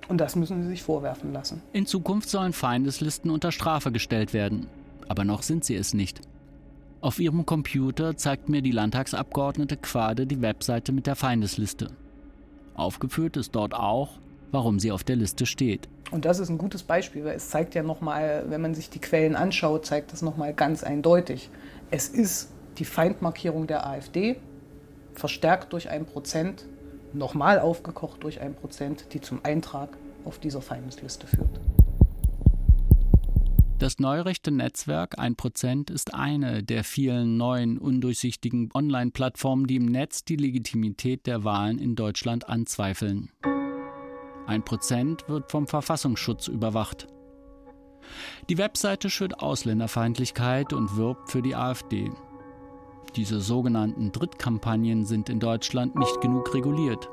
[0.09, 1.61] Und das müssen sie sich vorwerfen lassen.
[1.75, 4.68] In Zukunft sollen Feindeslisten unter Strafe gestellt werden.
[5.09, 6.22] Aber noch sind sie es nicht.
[7.03, 11.88] Auf ihrem Computer zeigt mir die Landtagsabgeordnete Quade die Webseite mit der Feindesliste.
[12.74, 14.11] Aufgeführt ist dort auch,
[14.50, 15.88] warum sie auf der Liste steht.
[16.11, 19.00] Und das ist ein gutes Beispiel, weil es zeigt ja nochmal, wenn man sich die
[19.00, 21.48] Quellen anschaut, zeigt das nochmal ganz eindeutig.
[21.90, 24.37] Es ist die Feindmarkierung der AfD,
[25.14, 26.66] verstärkt durch ein Prozent,
[27.12, 29.90] nochmal aufgekocht durch ein Prozent, die zum Eintrag
[30.24, 31.61] auf dieser Feindesliste führt.
[33.83, 40.37] Das neurechte Netzwerk 1% ist eine der vielen neuen, undurchsichtigen Online-Plattformen, die im Netz die
[40.37, 43.33] Legitimität der Wahlen in Deutschland anzweifeln.
[44.47, 47.09] 1% wird vom Verfassungsschutz überwacht.
[48.49, 52.12] Die Webseite schürt Ausländerfeindlichkeit und wirbt für die AfD.
[53.16, 57.11] Diese sogenannten Drittkampagnen sind in Deutschland nicht genug reguliert.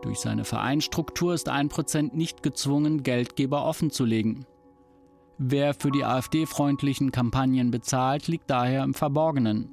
[0.00, 4.46] Durch seine Vereinstruktur ist 1% nicht gezwungen, Geldgeber offenzulegen.
[5.38, 9.70] Wer für die AfD-freundlichen Kampagnen bezahlt, liegt daher im Verborgenen.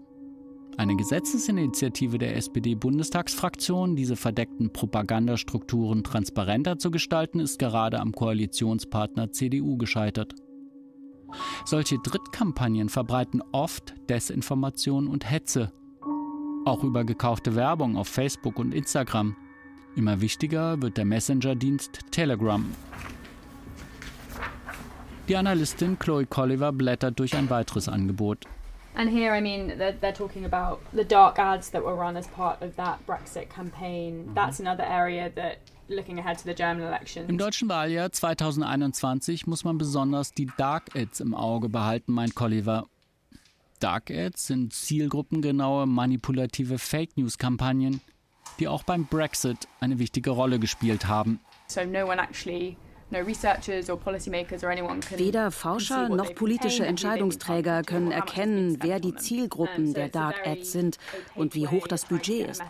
[0.77, 9.77] Eine Gesetzesinitiative der SPD-Bundestagsfraktion, diese verdeckten Propagandastrukturen transparenter zu gestalten, ist gerade am Koalitionspartner CDU
[9.77, 10.33] gescheitert.
[11.65, 15.71] Solche Drittkampagnen verbreiten oft Desinformation und Hetze,
[16.65, 19.35] auch über gekaufte Werbung auf Facebook und Instagram.
[19.95, 22.65] Immer wichtiger wird der Messenger-Dienst Telegram.
[25.27, 28.45] Die Analystin Chloe Colliver blättert durch ein weiteres Angebot.
[28.95, 32.27] And here, I mean, they're, they're talking about the dark ads that were run as
[32.27, 34.27] part of that Brexit campaign.
[34.27, 34.35] Mhm.
[34.35, 37.29] That's another area that, looking ahead to the German elections.
[37.29, 42.87] Im deutschen Wahljahr 2021 muss man besonders die Dark Ads im Auge behalten, meint Colliver.
[43.79, 48.01] Dark Ads sind zielgruppengenaue, manipulative Fake News-Kampagnen,
[48.59, 51.39] die auch beim Brexit eine wichtige Rolle gespielt haben.
[51.67, 52.75] So no one actually,
[55.17, 60.97] Weder Forscher noch politische Entscheidungsträger können erkennen, wer die Zielgruppen der Dark Ads sind
[61.35, 62.61] und wie hoch das Budget ist.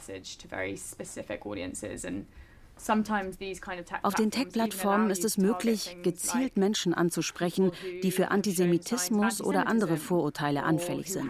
[4.01, 10.63] Auf den Tech-Plattformen ist es möglich, gezielt Menschen anzusprechen, die für Antisemitismus oder andere Vorurteile
[10.63, 11.29] anfällig sind.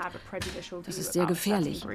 [0.85, 1.85] Das ist sehr gefährlich.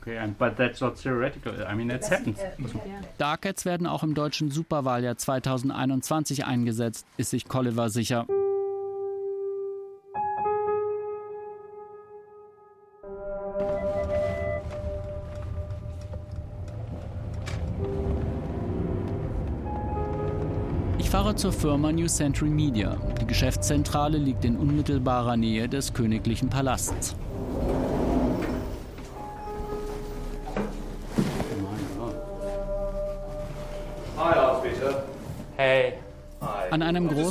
[0.00, 1.52] Okay, and, but that's not theoretical.
[1.66, 2.36] I mean, it's happened.
[3.18, 8.26] Dark Ads werden auch im deutschen Superwahljahr 2021 eingesetzt, ist sich Colliver sicher.
[20.98, 22.96] Ich fahre zur Firma New Century Media.
[23.20, 27.16] Die Geschäftszentrale liegt in unmittelbarer Nähe des königlichen Palasts.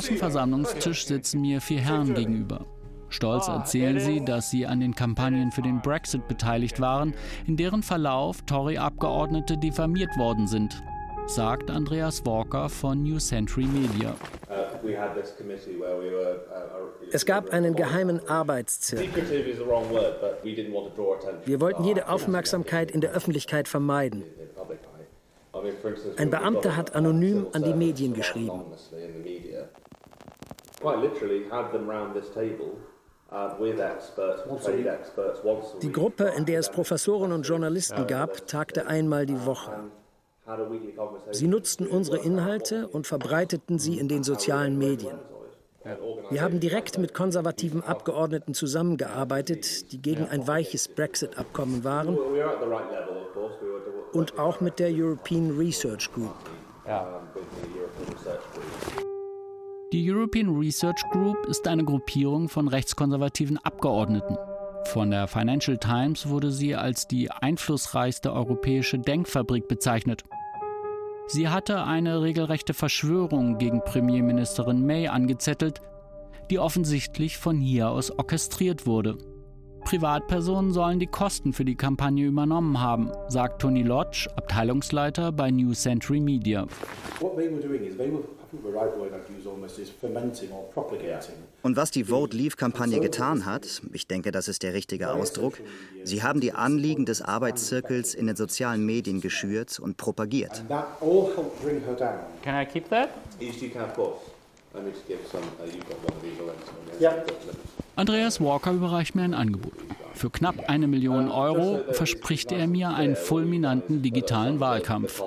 [0.00, 2.64] Großen Versammlungstisch sitzen mir vier Herren gegenüber.
[3.10, 7.12] Stolz erzählen sie, dass sie an den Kampagnen für den Brexit beteiligt waren,
[7.46, 10.82] in deren Verlauf Tory-Abgeordnete diffamiert worden sind,
[11.26, 14.14] sagt Andreas Walker von New Century Media.
[17.12, 19.24] Es gab einen geheimen Arbeitszirkel.
[21.44, 24.24] Wir wollten jede Aufmerksamkeit in der Öffentlichkeit vermeiden.
[26.16, 28.62] Ein Beamter hat anonym an die Medien geschrieben.
[35.82, 39.72] Die Gruppe, in der es Professoren und Journalisten gab, tagte einmal die Woche.
[41.30, 45.18] Sie nutzten unsere Inhalte und verbreiteten sie in den sozialen Medien.
[46.30, 52.18] Wir haben direkt mit konservativen Abgeordneten zusammengearbeitet, die gegen ein weiches Brexit-Abkommen waren
[54.12, 56.34] und auch mit der European Research Group.
[59.92, 64.38] Die European Research Group ist eine Gruppierung von rechtskonservativen Abgeordneten.
[64.84, 70.22] Von der Financial Times wurde sie als die einflussreichste europäische Denkfabrik bezeichnet.
[71.26, 75.80] Sie hatte eine regelrechte Verschwörung gegen Premierministerin May angezettelt,
[76.50, 79.18] die offensichtlich von hier aus orchestriert wurde.
[79.90, 85.74] Privatpersonen sollen die Kosten für die Kampagne übernommen haben, sagt Tony Lodge, Abteilungsleiter bei New
[85.74, 86.68] Century Media.
[91.62, 95.58] Und was die Vote Leave-Kampagne getan hat, ich denke, das ist der richtige Ausdruck,
[96.04, 100.62] sie haben die Anliegen des Arbeitszirkels in den sozialen Medien geschürt und propagiert.
[100.68, 103.08] Can I keep that?
[104.72, 104.78] Uh.
[107.96, 109.72] Andreas Walker überreicht mir ein Angebot.
[110.14, 115.22] Für knapp eine Million Euro verspricht er mir einen fulminanten digitalen Wahlkampf.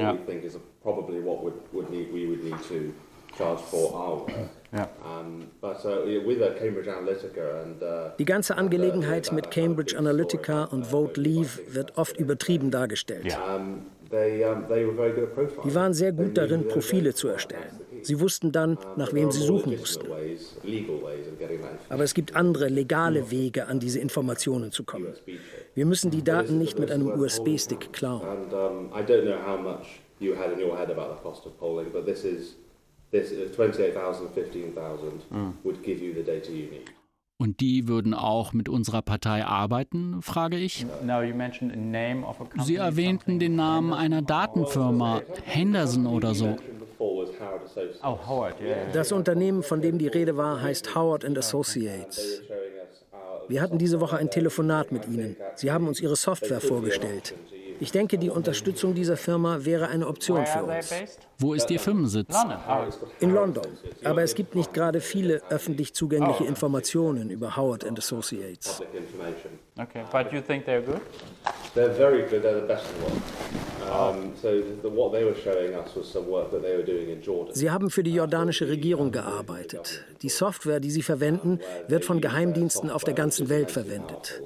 [0.00, 0.18] Ja.
[4.72, 4.88] Ja.
[8.18, 13.36] Die ganze Angelegenheit mit Cambridge Analytica und Vote Leave wird oft übertrieben dargestellt.
[14.10, 17.80] Die waren sehr gut darin, Profile zu erstellen.
[18.02, 20.06] Sie wussten dann, nach wem sie suchen mussten.
[21.88, 25.12] Aber es gibt andere legale Wege, an diese Informationen zu kommen.
[25.74, 28.22] Wir müssen die Daten nicht mit einem USB-Stick klauen.
[28.26, 28.52] And
[28.92, 31.90] I don't know how much you had in your head about the cost of polling,
[31.92, 32.56] but this is
[33.10, 35.52] this is 28,000, 15,000 Mm.
[35.64, 36.90] would give you the data you need.
[37.40, 40.84] Und die würden auch mit unserer Partei arbeiten, frage ich.
[42.64, 46.56] Sie erwähnten den Namen einer Datenfirma, Henderson oder so.
[46.98, 48.76] Oh, Howard, yeah.
[48.92, 52.42] Das Unternehmen, von dem die Rede war, heißt Howard Associates.
[53.46, 55.36] Wir hatten diese Woche ein Telefonat mit ihnen.
[55.54, 57.34] Sie haben uns ihre Software vorgestellt.
[57.80, 60.92] Ich denke, die Unterstützung dieser Firma wäre eine Option für uns.
[61.38, 62.34] Wo ist Ihr Firmensitz?
[63.20, 63.64] In London.
[64.04, 68.82] Aber es gibt nicht gerade viele öffentlich zugängliche Informationen über Howard Associates.
[69.78, 71.00] Okay, but you think they're good?
[71.74, 72.42] They're very good.
[72.42, 74.36] They're the best in the world.
[74.42, 74.48] So
[74.82, 77.54] the, what they were showing us was some work that they were doing in Jordan.
[77.54, 80.04] Sie haben für die jordanische Regierung gearbeitet.
[80.22, 84.42] Die Software, die sie verwenden, wird von Geheimdiensten auf der ganzen Welt verwendet.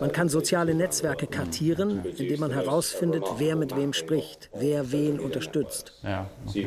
[0.00, 6.00] Man kann soziale Netzwerke kartieren, indem man herausfindet, wer mit wem spricht, wer wen unterstützt.
[6.02, 6.28] Ja.
[6.46, 6.60] So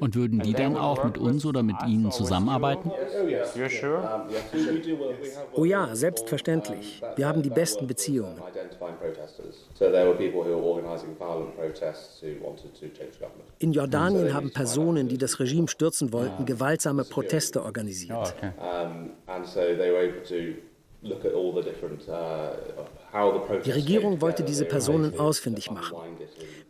[0.00, 2.90] Und würden die dann auch mit uns oder mit Ihnen zusammenarbeiten?
[2.90, 3.28] Oh
[5.54, 7.02] Oh ja, selbstverständlich.
[7.14, 8.42] Wir haben die besten Beziehungen.
[13.58, 18.34] In Jordanien haben Personen, die das Regime stürzen wollten, gewaltsame Proteste organisiert.
[18.58, 19.46] Um, and
[21.02, 21.10] uh,
[23.64, 25.96] Die Regierung wollte diese Personen ausfindig machen.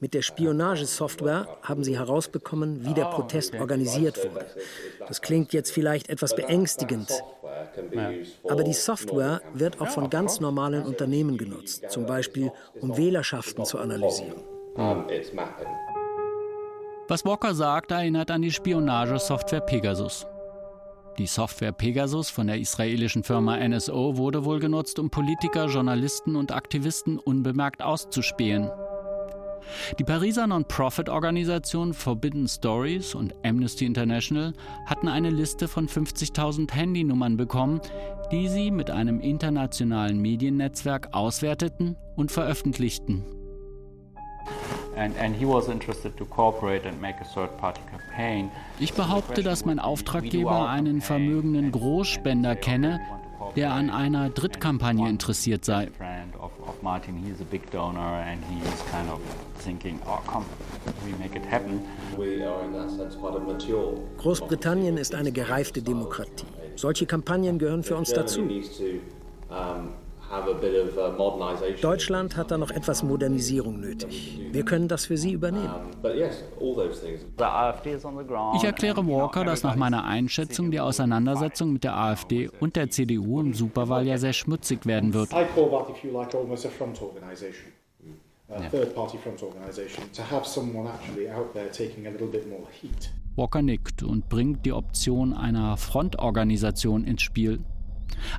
[0.01, 4.47] Mit der Spionagesoftware haben sie herausbekommen, wie der Protest organisiert wurde.
[5.09, 7.11] Das klingt jetzt vielleicht etwas beängstigend,
[8.49, 13.79] aber die Software wird auch von ganz normalen Unternehmen genutzt, zum Beispiel um Wählerschaften zu
[13.79, 14.43] analysieren.
[17.09, 20.27] Was Walker sagt, erinnert an die Spionagesoftware Pegasus.
[21.19, 26.53] Die Software Pegasus von der israelischen Firma NSO wurde wohl genutzt, um Politiker, Journalisten und
[26.53, 28.71] Aktivisten unbemerkt auszuspähen.
[29.99, 34.53] Die Pariser Non-Profit-Organisation Forbidden Stories und Amnesty International
[34.85, 37.81] hatten eine Liste von 50.000 Handynummern bekommen,
[38.31, 43.25] die sie mit einem internationalen Mediennetzwerk auswerteten und veröffentlichten.
[48.79, 53.01] Ich behaupte, dass mein Auftraggeber einen vermögenden Großspender kenne,
[53.57, 55.89] der an einer Drittkampagne interessiert sei.
[55.97, 59.21] Friend of, of Martin, he's a big donor and he is kind of
[59.63, 60.45] thinking, oh, come,
[61.05, 61.81] we make it happen.
[62.17, 63.99] We are in that sense quite a mature.
[64.19, 66.47] Großbritannien ist eine gereifte Demokratie.
[66.77, 68.43] Solche Kampagnen gehören für uns dazu.
[70.29, 71.81] Uh.
[71.81, 74.41] Deutschland hat da noch etwas Modernisierung nötig.
[74.51, 75.71] Wir können das für sie übernehmen.
[76.03, 77.25] But yes, all those things.
[77.39, 78.57] The AfD is on the ground.
[78.57, 83.41] Ich erkläre Walker, dass nach meiner Einschätzung die Auseinandersetzung mit der AfD und der CDU
[83.41, 85.33] im Superwahljahr sehr schmutzig werden wird.
[85.33, 87.73] I call that, if you like, almost a front organisation,
[88.49, 92.49] a third party front organisation, to have someone actually out there taking a little bit
[92.49, 93.13] more heat.
[93.37, 97.61] Walker nickt und bringt die Option einer Frontorganisation ins Spiel.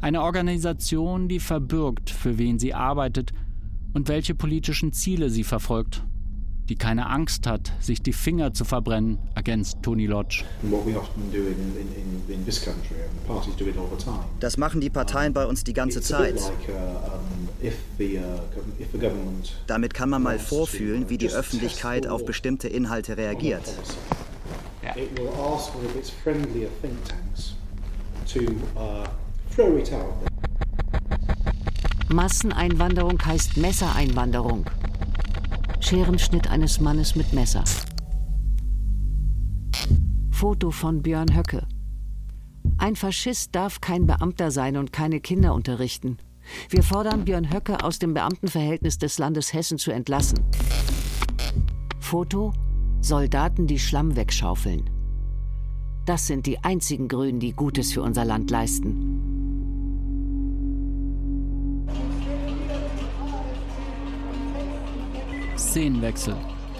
[0.01, 3.33] Eine Organisation, die verbürgt, für wen sie arbeitet
[3.93, 6.03] und welche politischen Ziele sie verfolgt.
[6.69, 10.43] Die keine Angst hat, sich die Finger zu verbrennen, ergänzt Tony Lodge.
[14.41, 16.35] Das machen die Parteien bei uns die ganze Zeit.
[16.35, 17.67] uh,
[18.03, 18.19] uh,
[19.65, 23.63] Damit kann man mal vorfühlen, wie die Öffentlichkeit auf bestimmte Inhalte reagiert.
[24.97, 27.53] it will ask one of its friendlier think tanks
[28.25, 29.06] to uh,
[32.09, 34.65] Masseneinwanderung heißt Messereinwanderung.
[35.79, 37.63] Scherenschnitt eines Mannes mit Messer.
[40.29, 41.65] Foto von Björn Höcke.
[42.77, 46.17] Ein Faschist darf kein Beamter sein und keine Kinder unterrichten.
[46.69, 50.39] Wir fordern Björn Höcke aus dem Beamtenverhältnis des Landes Hessen zu entlassen.
[51.99, 52.53] Foto
[53.01, 54.87] Soldaten, die Schlamm wegschaufeln.
[56.05, 59.36] Das sind die einzigen Grünen, die Gutes für unser Land leisten.
[65.57, 66.35] Szenenwechsel.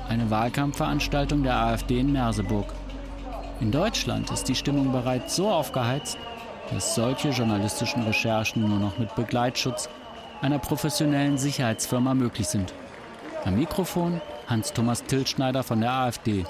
[0.08, 2.74] Eine Wahlkampfveranstaltung der AfD in Merseburg.
[3.60, 6.18] In Deutschland ist die Stimmung bereits so aufgeheizt,
[6.72, 9.90] dass solche journalistischen Recherchen nur noch mit Begleitschutz
[10.42, 12.74] einer professionellen Sicherheitsfirma möglich sind.
[13.46, 16.46] Am Mikrofon Hans-Thomas Tilschneider von der AfD.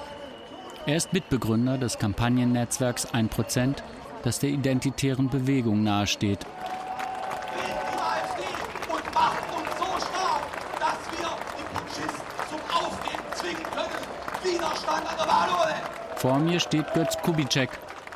[0.86, 3.76] Er ist Mitbegründer des Kampagnennetzwerks 1%,
[4.22, 6.40] das der identitären Bewegung nahesteht.
[16.18, 17.70] Vor mir steht Götz Kubitschek,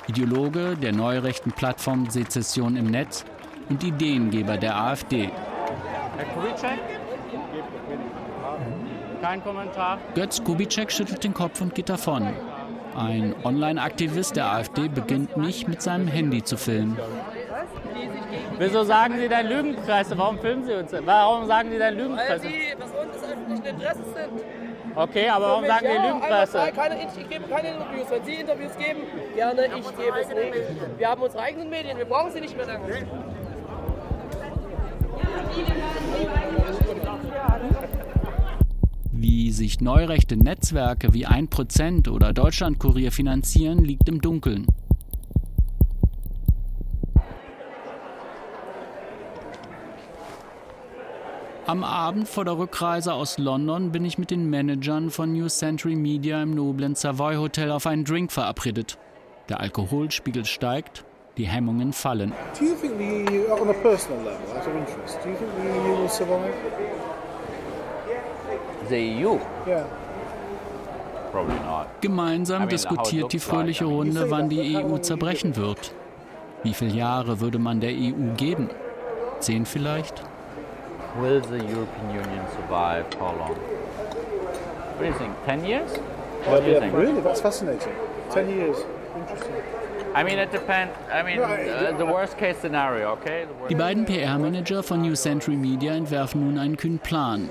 [0.08, 3.24] Ideologe der neurechten Plattform Sezession im Netz
[3.68, 5.30] und Ideengeber der AfD.
[6.16, 6.80] Herr Kubitschek?
[9.20, 9.98] Kein Kommentar.
[10.16, 12.34] Götz Kubitschek schüttelt den Kopf und geht davon.
[12.96, 16.98] Ein Online-Aktivist der AfD beginnt mich mit seinem Handy zu filmen.
[18.58, 20.18] Wieso sagen Sie denn Lügenpresse?
[20.18, 20.92] Warum filmen Sie uns?
[21.04, 22.30] Warum sagen Sie denn Lügenpresse?
[22.30, 24.61] Weil Sie Personen des öffentlichen Interesses sind.
[24.94, 26.60] Okay, aber warum sagen Sie Lügenpresse?
[26.60, 28.10] Einmal, keine, ich gebe keine Interviews.
[28.10, 29.00] Wenn Sie Interviews geben,
[29.34, 30.98] gerne, ich gebe es nicht.
[30.98, 33.06] Wir haben unsere eigenen Medien, wir brauchen sie nicht mehr lange.
[39.12, 44.66] Wie sich neurechte Netzwerke wie 1% oder Deutschlandkurier finanzieren, liegt im Dunkeln.
[51.72, 55.96] Am Abend vor der Rückreise aus London bin ich mit den Managern von New Century
[55.96, 58.98] Media im noblen Savoy Hotel auf einen Drink verabredet.
[59.48, 61.02] Der Alkoholspiegel steigt,
[61.38, 62.34] die Hemmungen fallen.
[62.58, 65.50] Do you think the EU, on a personal level, out of interest, do you think
[65.56, 66.52] the EU will survive?
[68.90, 69.38] The EU?
[69.66, 69.86] Yeah.
[71.32, 71.86] Probably not.
[72.02, 75.94] Gemeinsam diskutiert die fröhliche Runde, wann die EU zerbrechen wird.
[76.64, 78.68] Wie viele Jahre würde man der EU geben?
[79.40, 80.22] Zehn vielleicht?
[81.16, 83.12] Will the European Union survive?
[83.14, 83.54] How long?
[83.54, 85.34] What do you think?
[85.44, 85.90] Ten years?
[86.46, 86.94] What do you think?
[86.94, 87.92] Really, that's fascinating.
[88.30, 88.78] Ten years.
[89.14, 89.62] Interesting.
[90.14, 90.94] I mean, it depends.
[91.12, 93.46] I mean, uh, the worst case scenario, okay?
[93.68, 97.50] Die beiden PR-Manager von New Century Media entwerfen nun einen kühnen Plan.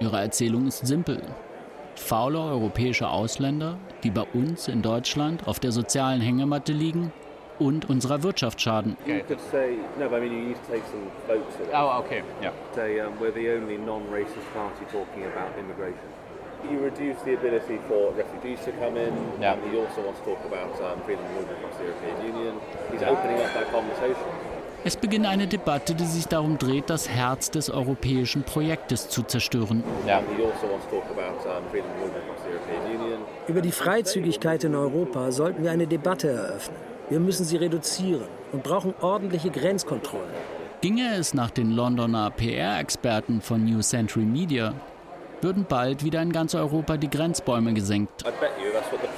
[0.00, 1.20] Ihre Erzählung ist simpel.
[1.96, 7.12] Faule europäische Ausländer, die bei uns in Deutschland auf der sozialen Hängematte liegen
[7.58, 8.96] und unserer Wirtschaft schaden.
[9.06, 9.20] You.
[11.72, 12.52] Oh, okay, yeah.
[12.74, 16.08] Say um, we're the only non-racist party talking about immigration.
[16.64, 19.12] Reduce the ability for refugees to come in.
[19.38, 19.52] Yeah.
[19.52, 22.54] Um, he also wants to talk about um, freedom of movement across the European Union.
[22.90, 24.24] He's opening up that conversation.
[24.86, 29.82] Es beginnt eine Debatte, die sich darum dreht, das Herz des europäischen Projektes zu zerstören.
[30.06, 30.18] Yeah.
[30.18, 31.40] Also wants to talk about
[31.70, 33.20] freedom of movement across the European Union.
[33.46, 36.93] Über die Freizügigkeit in Europa sollten wir eine Debatte eröffnen.
[37.10, 40.30] Wir müssen sie reduzieren und brauchen ordentliche Grenzkontrollen.
[40.80, 44.72] Ginge es nach den Londoner PR-Experten von New Century Media,
[45.42, 48.22] würden bald wieder in ganz Europa die Grenzbäume gesenkt.
[48.22, 49.08] I bet you that's what the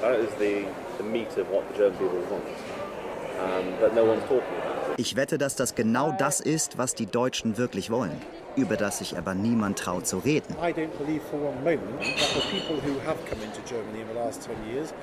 [0.00, 0.66] that is the,
[0.98, 2.44] the meat of what the German people want.
[3.40, 4.63] Um, but no one's talking about it.
[4.96, 8.20] Ich wette, dass das genau das ist, was die Deutschen wirklich wollen,
[8.54, 10.54] über das sich aber niemand traut zu reden.
[10.62, 14.08] I don't believe for one moment that the people who have come into Germany in
[14.08, 14.94] the last 10 years,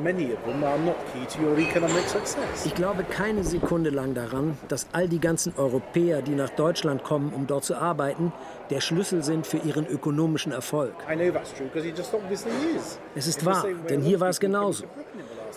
[0.00, 2.66] many of them are not key to your economic success.
[2.66, 7.32] Ich glaube keine Sekunde lang daran, dass all die ganzen Europäer, die nach Deutschland kommen,
[7.32, 8.32] um dort zu arbeiten,
[8.70, 10.94] der Schlüssel sind für ihren ökonomischen Erfolg.
[11.10, 13.00] I know that's true because he just obviously is.
[13.16, 14.84] Es ist wahr, denn hier war es genauso.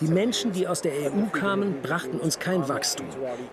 [0.02, 3.06] Die Menschen, die aus der EU kamen, brachten uns kein Wachstum.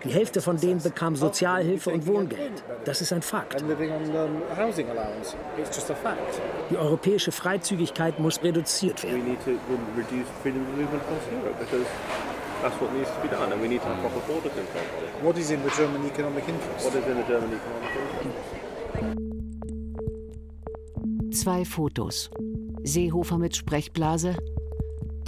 [0.04, 2.64] Die Hälfte von denen bekam Sozialhilfe und Wohngeld.
[2.86, 3.62] Das ist ein Fakt.
[3.62, 4.02] And living on
[4.58, 5.36] housing allowance.
[5.60, 6.42] It's just a fact.
[6.72, 9.26] Die europäische Freizügigkeit muss reduziert We werden.
[9.26, 9.52] need to
[9.96, 11.86] reduce freedom of movement across Europe because
[12.64, 14.82] that's what needs to be done, and we need to have proper border control.
[15.22, 16.84] What is in the German economic interest?
[16.84, 18.56] What is in the German economic interest?
[21.44, 22.32] Zwei Fotos.
[22.84, 24.36] Seehofer mit Sprechblase.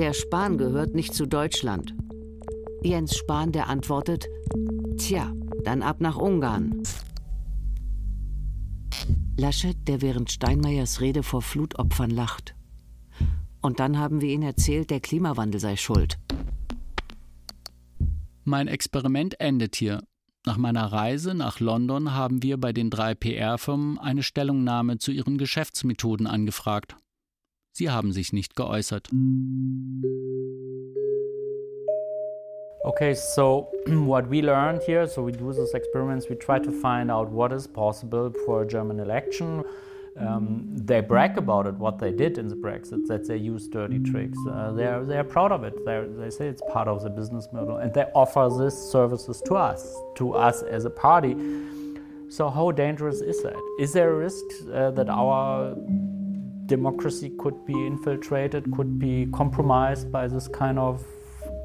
[0.02, 1.94] Der Spahn gehört nicht zu Deutschland.
[2.82, 4.26] Jens Spahn, der antwortet,
[4.98, 5.32] tja,
[5.64, 6.82] dann ab nach Ungarn.
[9.38, 12.56] Laschet, der während Steinmeiers Rede vor Flutopfern lacht.
[13.62, 16.18] Und dann haben wir ihn erzählt, der Klimawandel sei schuld.
[18.44, 20.02] Mein Experiment endet hier.
[20.48, 25.38] Nach meiner Reise nach London haben wir bei den drei PR-Firmen eine Stellungnahme zu ihren
[25.38, 26.96] Geschäftsmethoden angefragt.
[27.74, 29.10] Sie haben sich nicht geäußert.
[32.84, 37.10] Okay, so what we learned here, so we do these experiments, we try to find
[37.10, 39.64] out what is possible for a German election.
[40.20, 44.00] Um, they brag about it, what they did in the Brexit, that they use dirty
[44.00, 44.38] tricks.
[44.50, 45.86] Uh, they're, they're proud of it.
[45.86, 47.78] They're, they say it's part of the business model.
[47.78, 51.36] And they offer these services to us, to us as a party.
[52.28, 53.56] So, how dangerous is that?
[53.80, 54.44] Is there a risk
[54.74, 55.76] uh, that our
[56.72, 61.04] democracy could be infiltrated, could be compromised by this kind of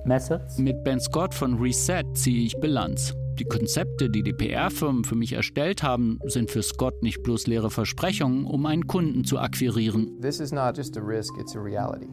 [0.05, 0.59] methods.
[0.59, 3.15] Mit Ben Scott von Reset ziehe ich Bilanz.
[3.39, 7.71] Die Konzepte, die die PR-Firmen für mich erstellt haben, sind für Scott nicht bloß leere
[7.71, 10.21] Versprechungen, um einen Kunden zu akquirieren.
[10.21, 12.09] This is not just a risk, it's a reality.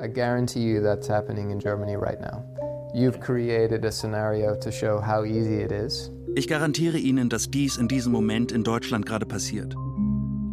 [0.00, 2.42] I guarantee you that's happening in Germany right now.
[2.94, 6.10] You've created a scenario to show how easy it is.
[6.34, 9.74] Ich garantiere Ihnen, dass dies in diesem Moment in Deutschland gerade passiert.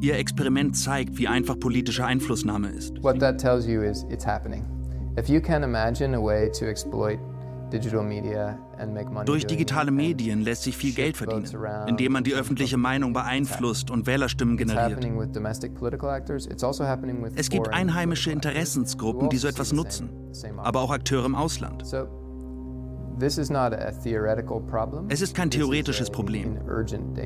[0.01, 3.01] Ihr Experiment zeigt, wie einfach politische Einflussnahme ist.
[3.03, 4.63] What that tells you is it's happening.
[5.17, 7.19] If you can imagine a way to exploit
[9.25, 11.47] durch digitale Medien lässt sich viel Geld verdienen,
[11.87, 14.97] indem man die öffentliche Meinung beeinflusst und Wählerstimmen generiert.
[14.97, 15.09] Also
[17.35, 20.09] es gibt einheimische Interessensgruppen, die so etwas nutzen,
[20.57, 21.83] aber auch Akteure im Ausland.
[25.09, 26.57] Es ist kein theoretisches Problem.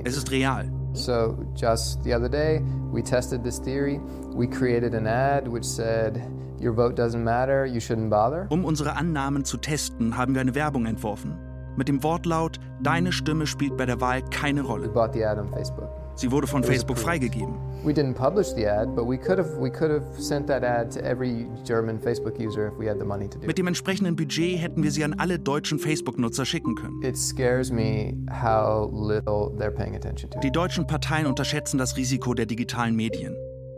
[0.04, 0.72] Es ist real.
[0.94, 2.62] So just the other day,
[2.92, 4.00] we tested this theory.
[4.34, 6.22] We created an ad which said
[6.60, 8.48] Your vote doesn't matter, you shouldn't bother.
[8.50, 11.38] Um unsere Annahmen zu testen, haben wir eine Werbung entworfen.
[11.78, 14.88] Mit dem Wortlaut Deine Stimme spielt bei der Wahl keine Rolle.
[14.88, 15.90] We bought the ad on Facebook.
[16.20, 17.56] Sie wurde von Facebook freigegeben.
[17.86, 20.92] We didn't publish the ad, but we could have we could have sent that ad
[20.92, 23.48] to every German Facebook user if we had the money to do.
[23.48, 27.02] Mit dem entsprechenden Budget hätten wir sie an alle deutschen Facebook-Nutzer schicken können.
[27.04, 30.40] It scares me how little they're paying attention to.
[30.42, 33.34] Die deutschen Parteien unterschätzen das Risiko der digitalen Medien.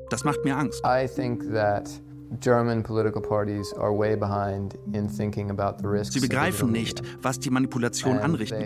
[0.09, 0.81] Das macht mir Angst.
[0.83, 1.91] I think that
[2.39, 6.15] German political parties are way behind in thinking about the risks.
[6.15, 8.65] Sie begreifen nicht, was die Manipulation anrichten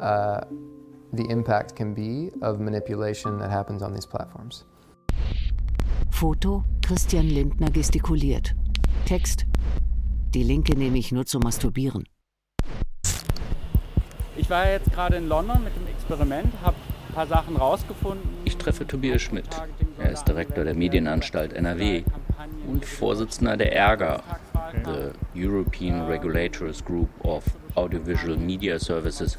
[0.00, 0.40] uh,
[1.12, 4.64] the impact can be of manipulation that happens on these platforms.
[6.10, 8.54] Foto: Christian Lindner gestikuliert.
[9.06, 9.46] Text:
[10.34, 12.04] Die Linke nehme ich nur zum Masturbieren.
[14.36, 16.76] Ich war jetzt gerade in London mit dem Experiment, habe
[17.08, 18.28] ein paar Sachen rausgefunden.
[18.44, 19.48] Ich treffe Tobias Schmidt.
[19.98, 22.02] Er ist Direktor der Medienanstalt NRW
[22.66, 24.22] und Vorsitzender der ERGA,
[24.84, 27.44] the European Regulators Group of
[27.76, 29.38] Audiovisual Media Services.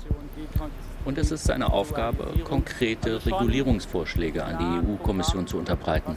[1.05, 6.15] Und es ist seine Aufgabe, konkrete Regulierungsvorschläge an die EU-Kommission zu unterbreiten.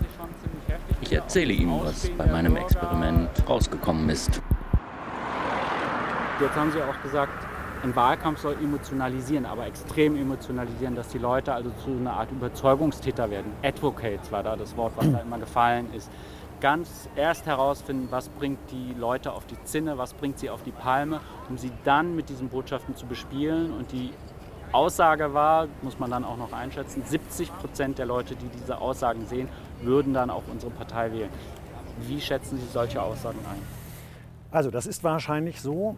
[1.03, 4.43] Ich erzähle ihm, was bei meinem Experiment rausgekommen ist.
[6.41, 7.33] Jetzt haben Sie auch gesagt,
[7.83, 13.31] ein Wahlkampf soll emotionalisieren, aber extrem emotionalisieren, dass die Leute also zu einer Art Überzeugungstäter
[13.31, 13.53] werden.
[13.63, 16.11] Advocates war da das Wort, was da immer gefallen ist.
[16.61, 20.73] Ganz erst herausfinden, was bringt die Leute auf die Zinne, was bringt sie auf die
[20.73, 23.73] Palme, um sie dann mit diesen Botschaften zu bespielen.
[23.73, 24.11] Und die
[24.73, 29.27] Aussage war, muss man dann auch noch einschätzen, 70 Prozent der Leute, die diese Aussagen
[29.27, 29.49] sehen,
[29.83, 31.31] würden dann auch unsere Partei wählen.
[32.01, 33.61] Wie schätzen Sie solche Aussagen ein?
[34.51, 35.97] Also das ist wahrscheinlich so,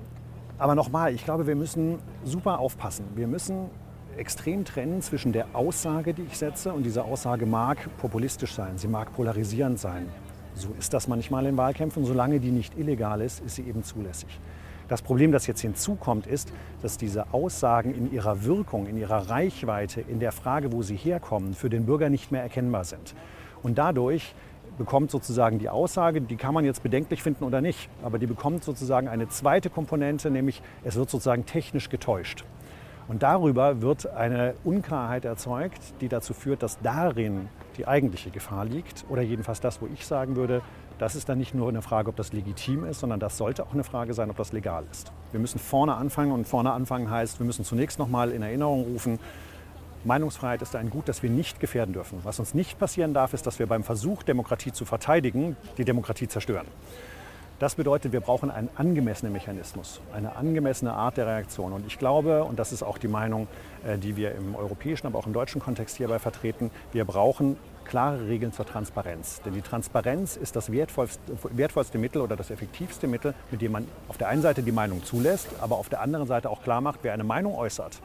[0.58, 3.06] aber nochmal, ich glaube, wir müssen super aufpassen.
[3.14, 3.70] Wir müssen
[4.16, 8.88] extrem trennen zwischen der Aussage, die ich setze, und diese Aussage mag populistisch sein, sie
[8.88, 10.08] mag polarisierend sein.
[10.54, 12.04] So ist das manchmal in Wahlkämpfen.
[12.04, 14.40] Solange die nicht illegal ist, ist sie eben zulässig.
[14.90, 20.00] Das Problem, das jetzt hinzukommt, ist, dass diese Aussagen in ihrer Wirkung, in ihrer Reichweite,
[20.00, 23.14] in der Frage, wo sie herkommen, für den Bürger nicht mehr erkennbar sind.
[23.62, 24.34] Und dadurch
[24.78, 28.64] bekommt sozusagen die Aussage, die kann man jetzt bedenklich finden oder nicht, aber die bekommt
[28.64, 32.44] sozusagen eine zweite Komponente, nämlich es wird sozusagen technisch getäuscht.
[33.06, 39.04] Und darüber wird eine Unklarheit erzeugt, die dazu führt, dass darin die eigentliche Gefahr liegt.
[39.08, 40.62] Oder jedenfalls das, wo ich sagen würde,
[41.00, 43.72] das ist dann nicht nur eine Frage, ob das legitim ist, sondern das sollte auch
[43.72, 45.10] eine Frage sein, ob das legal ist.
[45.32, 48.82] Wir müssen vorne anfangen und vorne anfangen heißt, wir müssen zunächst noch mal in Erinnerung
[48.84, 49.18] rufen,
[50.04, 52.20] Meinungsfreiheit ist ein Gut, das wir nicht gefährden dürfen.
[52.22, 56.28] Was uns nicht passieren darf, ist, dass wir beim Versuch, Demokratie zu verteidigen, die Demokratie
[56.28, 56.66] zerstören.
[57.58, 61.74] Das bedeutet, wir brauchen einen angemessenen Mechanismus, eine angemessene Art der Reaktion.
[61.74, 63.48] Und ich glaube, und das ist auch die Meinung,
[63.86, 67.58] äh, die wir im europäischen, aber auch im deutschen Kontext hierbei vertreten, wir brauchen
[67.90, 69.42] klare Regeln zur Transparenz.
[69.44, 71.20] Denn die Transparenz ist das wertvollste,
[71.50, 75.04] wertvollste Mittel oder das effektivste Mittel, mit dem man auf der einen Seite die Meinung
[75.04, 78.00] zulässt, aber auf der anderen Seite auch klar macht, wer eine Meinung äußert,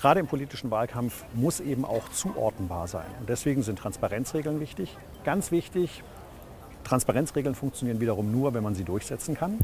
[0.00, 3.06] gerade im politischen Wahlkampf muss eben auch zuordnenbar sein.
[3.20, 4.96] Und deswegen sind Transparenzregeln wichtig.
[5.24, 6.02] Ganz wichtig,
[6.82, 9.58] Transparenzregeln funktionieren wiederum nur, wenn man sie durchsetzen kann.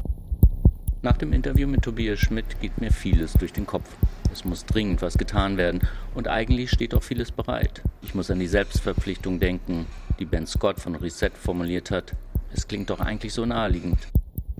[1.01, 3.89] Nach dem Interview mit Tobias Schmidt geht mir vieles durch den Kopf.
[4.31, 5.81] Es muss dringend was getan werden
[6.15, 7.81] und eigentlich steht auch vieles bereit.
[8.01, 9.87] Ich muss an die Selbstverpflichtung denken,
[10.19, 12.13] die Ben Scott von Reset formuliert hat.
[12.53, 13.97] Es klingt doch eigentlich so naheliegend.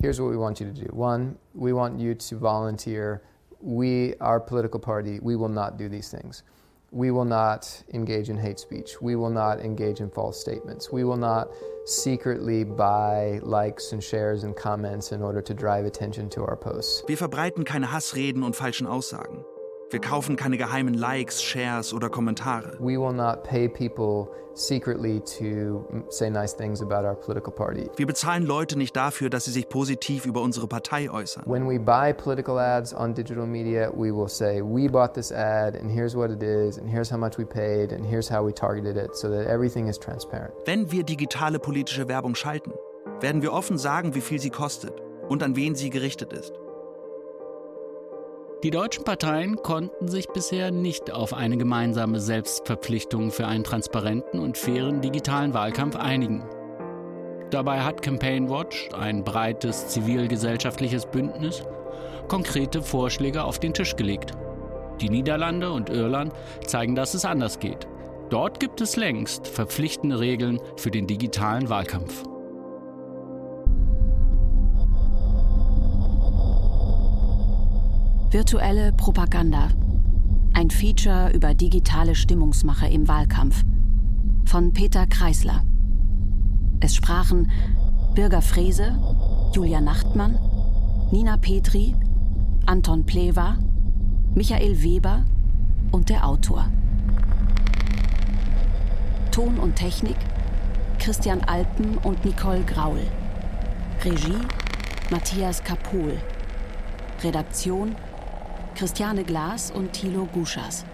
[0.01, 0.93] Here's what we want you to do.
[0.93, 3.21] One, we want you to volunteer
[3.61, 6.43] we, our political party, we will not do these things.
[6.91, 9.01] We will not engage in hate speech.
[9.01, 10.89] We will not engage in false statements.
[10.91, 11.49] We will not
[11.85, 17.03] secretly buy likes and shares and comments in order to drive attention to our posts.
[17.07, 19.43] Wir verbreiten keine Hassreden und falschen Aussagen.
[19.89, 22.73] Wir kaufen keine geheimen Likes, Shares oder Kommentare.
[22.79, 27.89] We will not pay people secretly to say nice things about our political party.
[27.95, 31.43] Wir bezahlen Leute nicht dafür, dass sie sich positiv über unsere Partei äußern.
[31.45, 35.77] When we buy political ads on digital media, we will say, we bought this ad
[35.77, 38.51] and here's what it is and here's how much we paid and here's how we
[38.51, 40.51] targeted it so that everything is transparent.
[40.65, 42.73] Wenn wir digitale politische Werbung schalten,
[43.21, 46.51] werden wir offen sagen, wie viel sie kostet und an wen sie gerichtet ist.
[48.63, 54.57] Die deutschen Parteien konnten sich bisher nicht auf eine gemeinsame Selbstverpflichtung für einen transparenten und
[54.57, 56.43] fairen digitalen Wahlkampf einigen.
[57.51, 61.61] Dabei hat Campaign Watch, ein breites zivilgesellschaftliches Bündnis,
[62.27, 64.31] konkrete Vorschläge auf den Tisch gelegt.
[65.01, 66.33] Die Niederlande und Irland
[66.65, 67.87] zeigen, dass es anders geht.
[68.31, 72.23] Dort gibt es längst verpflichtende Regeln für den digitalen Wahlkampf.
[78.29, 79.69] Virtuelle Propaganda.
[80.53, 83.63] Ein Feature über digitale Stimmungsmache im Wahlkampf.
[84.43, 85.63] Von Peter Kreisler.
[86.81, 87.49] Es sprachen
[88.15, 88.99] Birger Frese,
[89.53, 90.37] Julia Nachtmann,
[91.09, 91.95] Nina Petri,
[92.65, 93.59] Anton Plewa,
[94.35, 95.23] Michael Weber
[95.93, 96.65] und der Autor.
[99.31, 100.17] Ton und Technik
[100.99, 102.99] Christian Alpen und Nicole Graul.
[104.03, 104.41] Regie
[105.11, 106.17] Matthias Kapohl.
[107.23, 107.95] Redaktion
[108.77, 110.85] Christiane Glas und Thilo Guschas.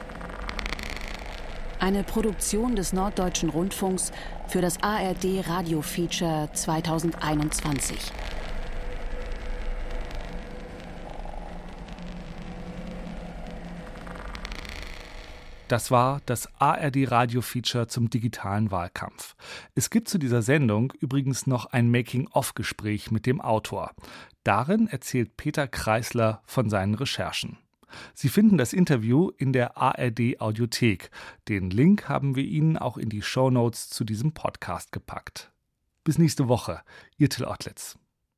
[1.82, 4.14] Eine Produktion des Norddeutschen Rundfunks
[4.48, 7.98] für das ARD Radio Feature 2021.
[15.68, 19.36] Das war das ARD Radio Feature zum digitalen Wahlkampf.
[19.76, 23.92] Es gibt zu dieser Sendung übrigens noch ein Making-of-Gespräch mit dem Autor.
[24.46, 27.58] Darin erzählt Peter Kreisler von seinen Recherchen.
[28.14, 31.12] Sie finden das Interview in der ARD Audiothek.
[31.48, 35.52] Den Link haben wir Ihnen auch in die Show Notes zu diesem Podcast gepackt.
[36.04, 36.82] Bis nächste Woche,
[37.18, 37.98] Ihr Till Ottlitz.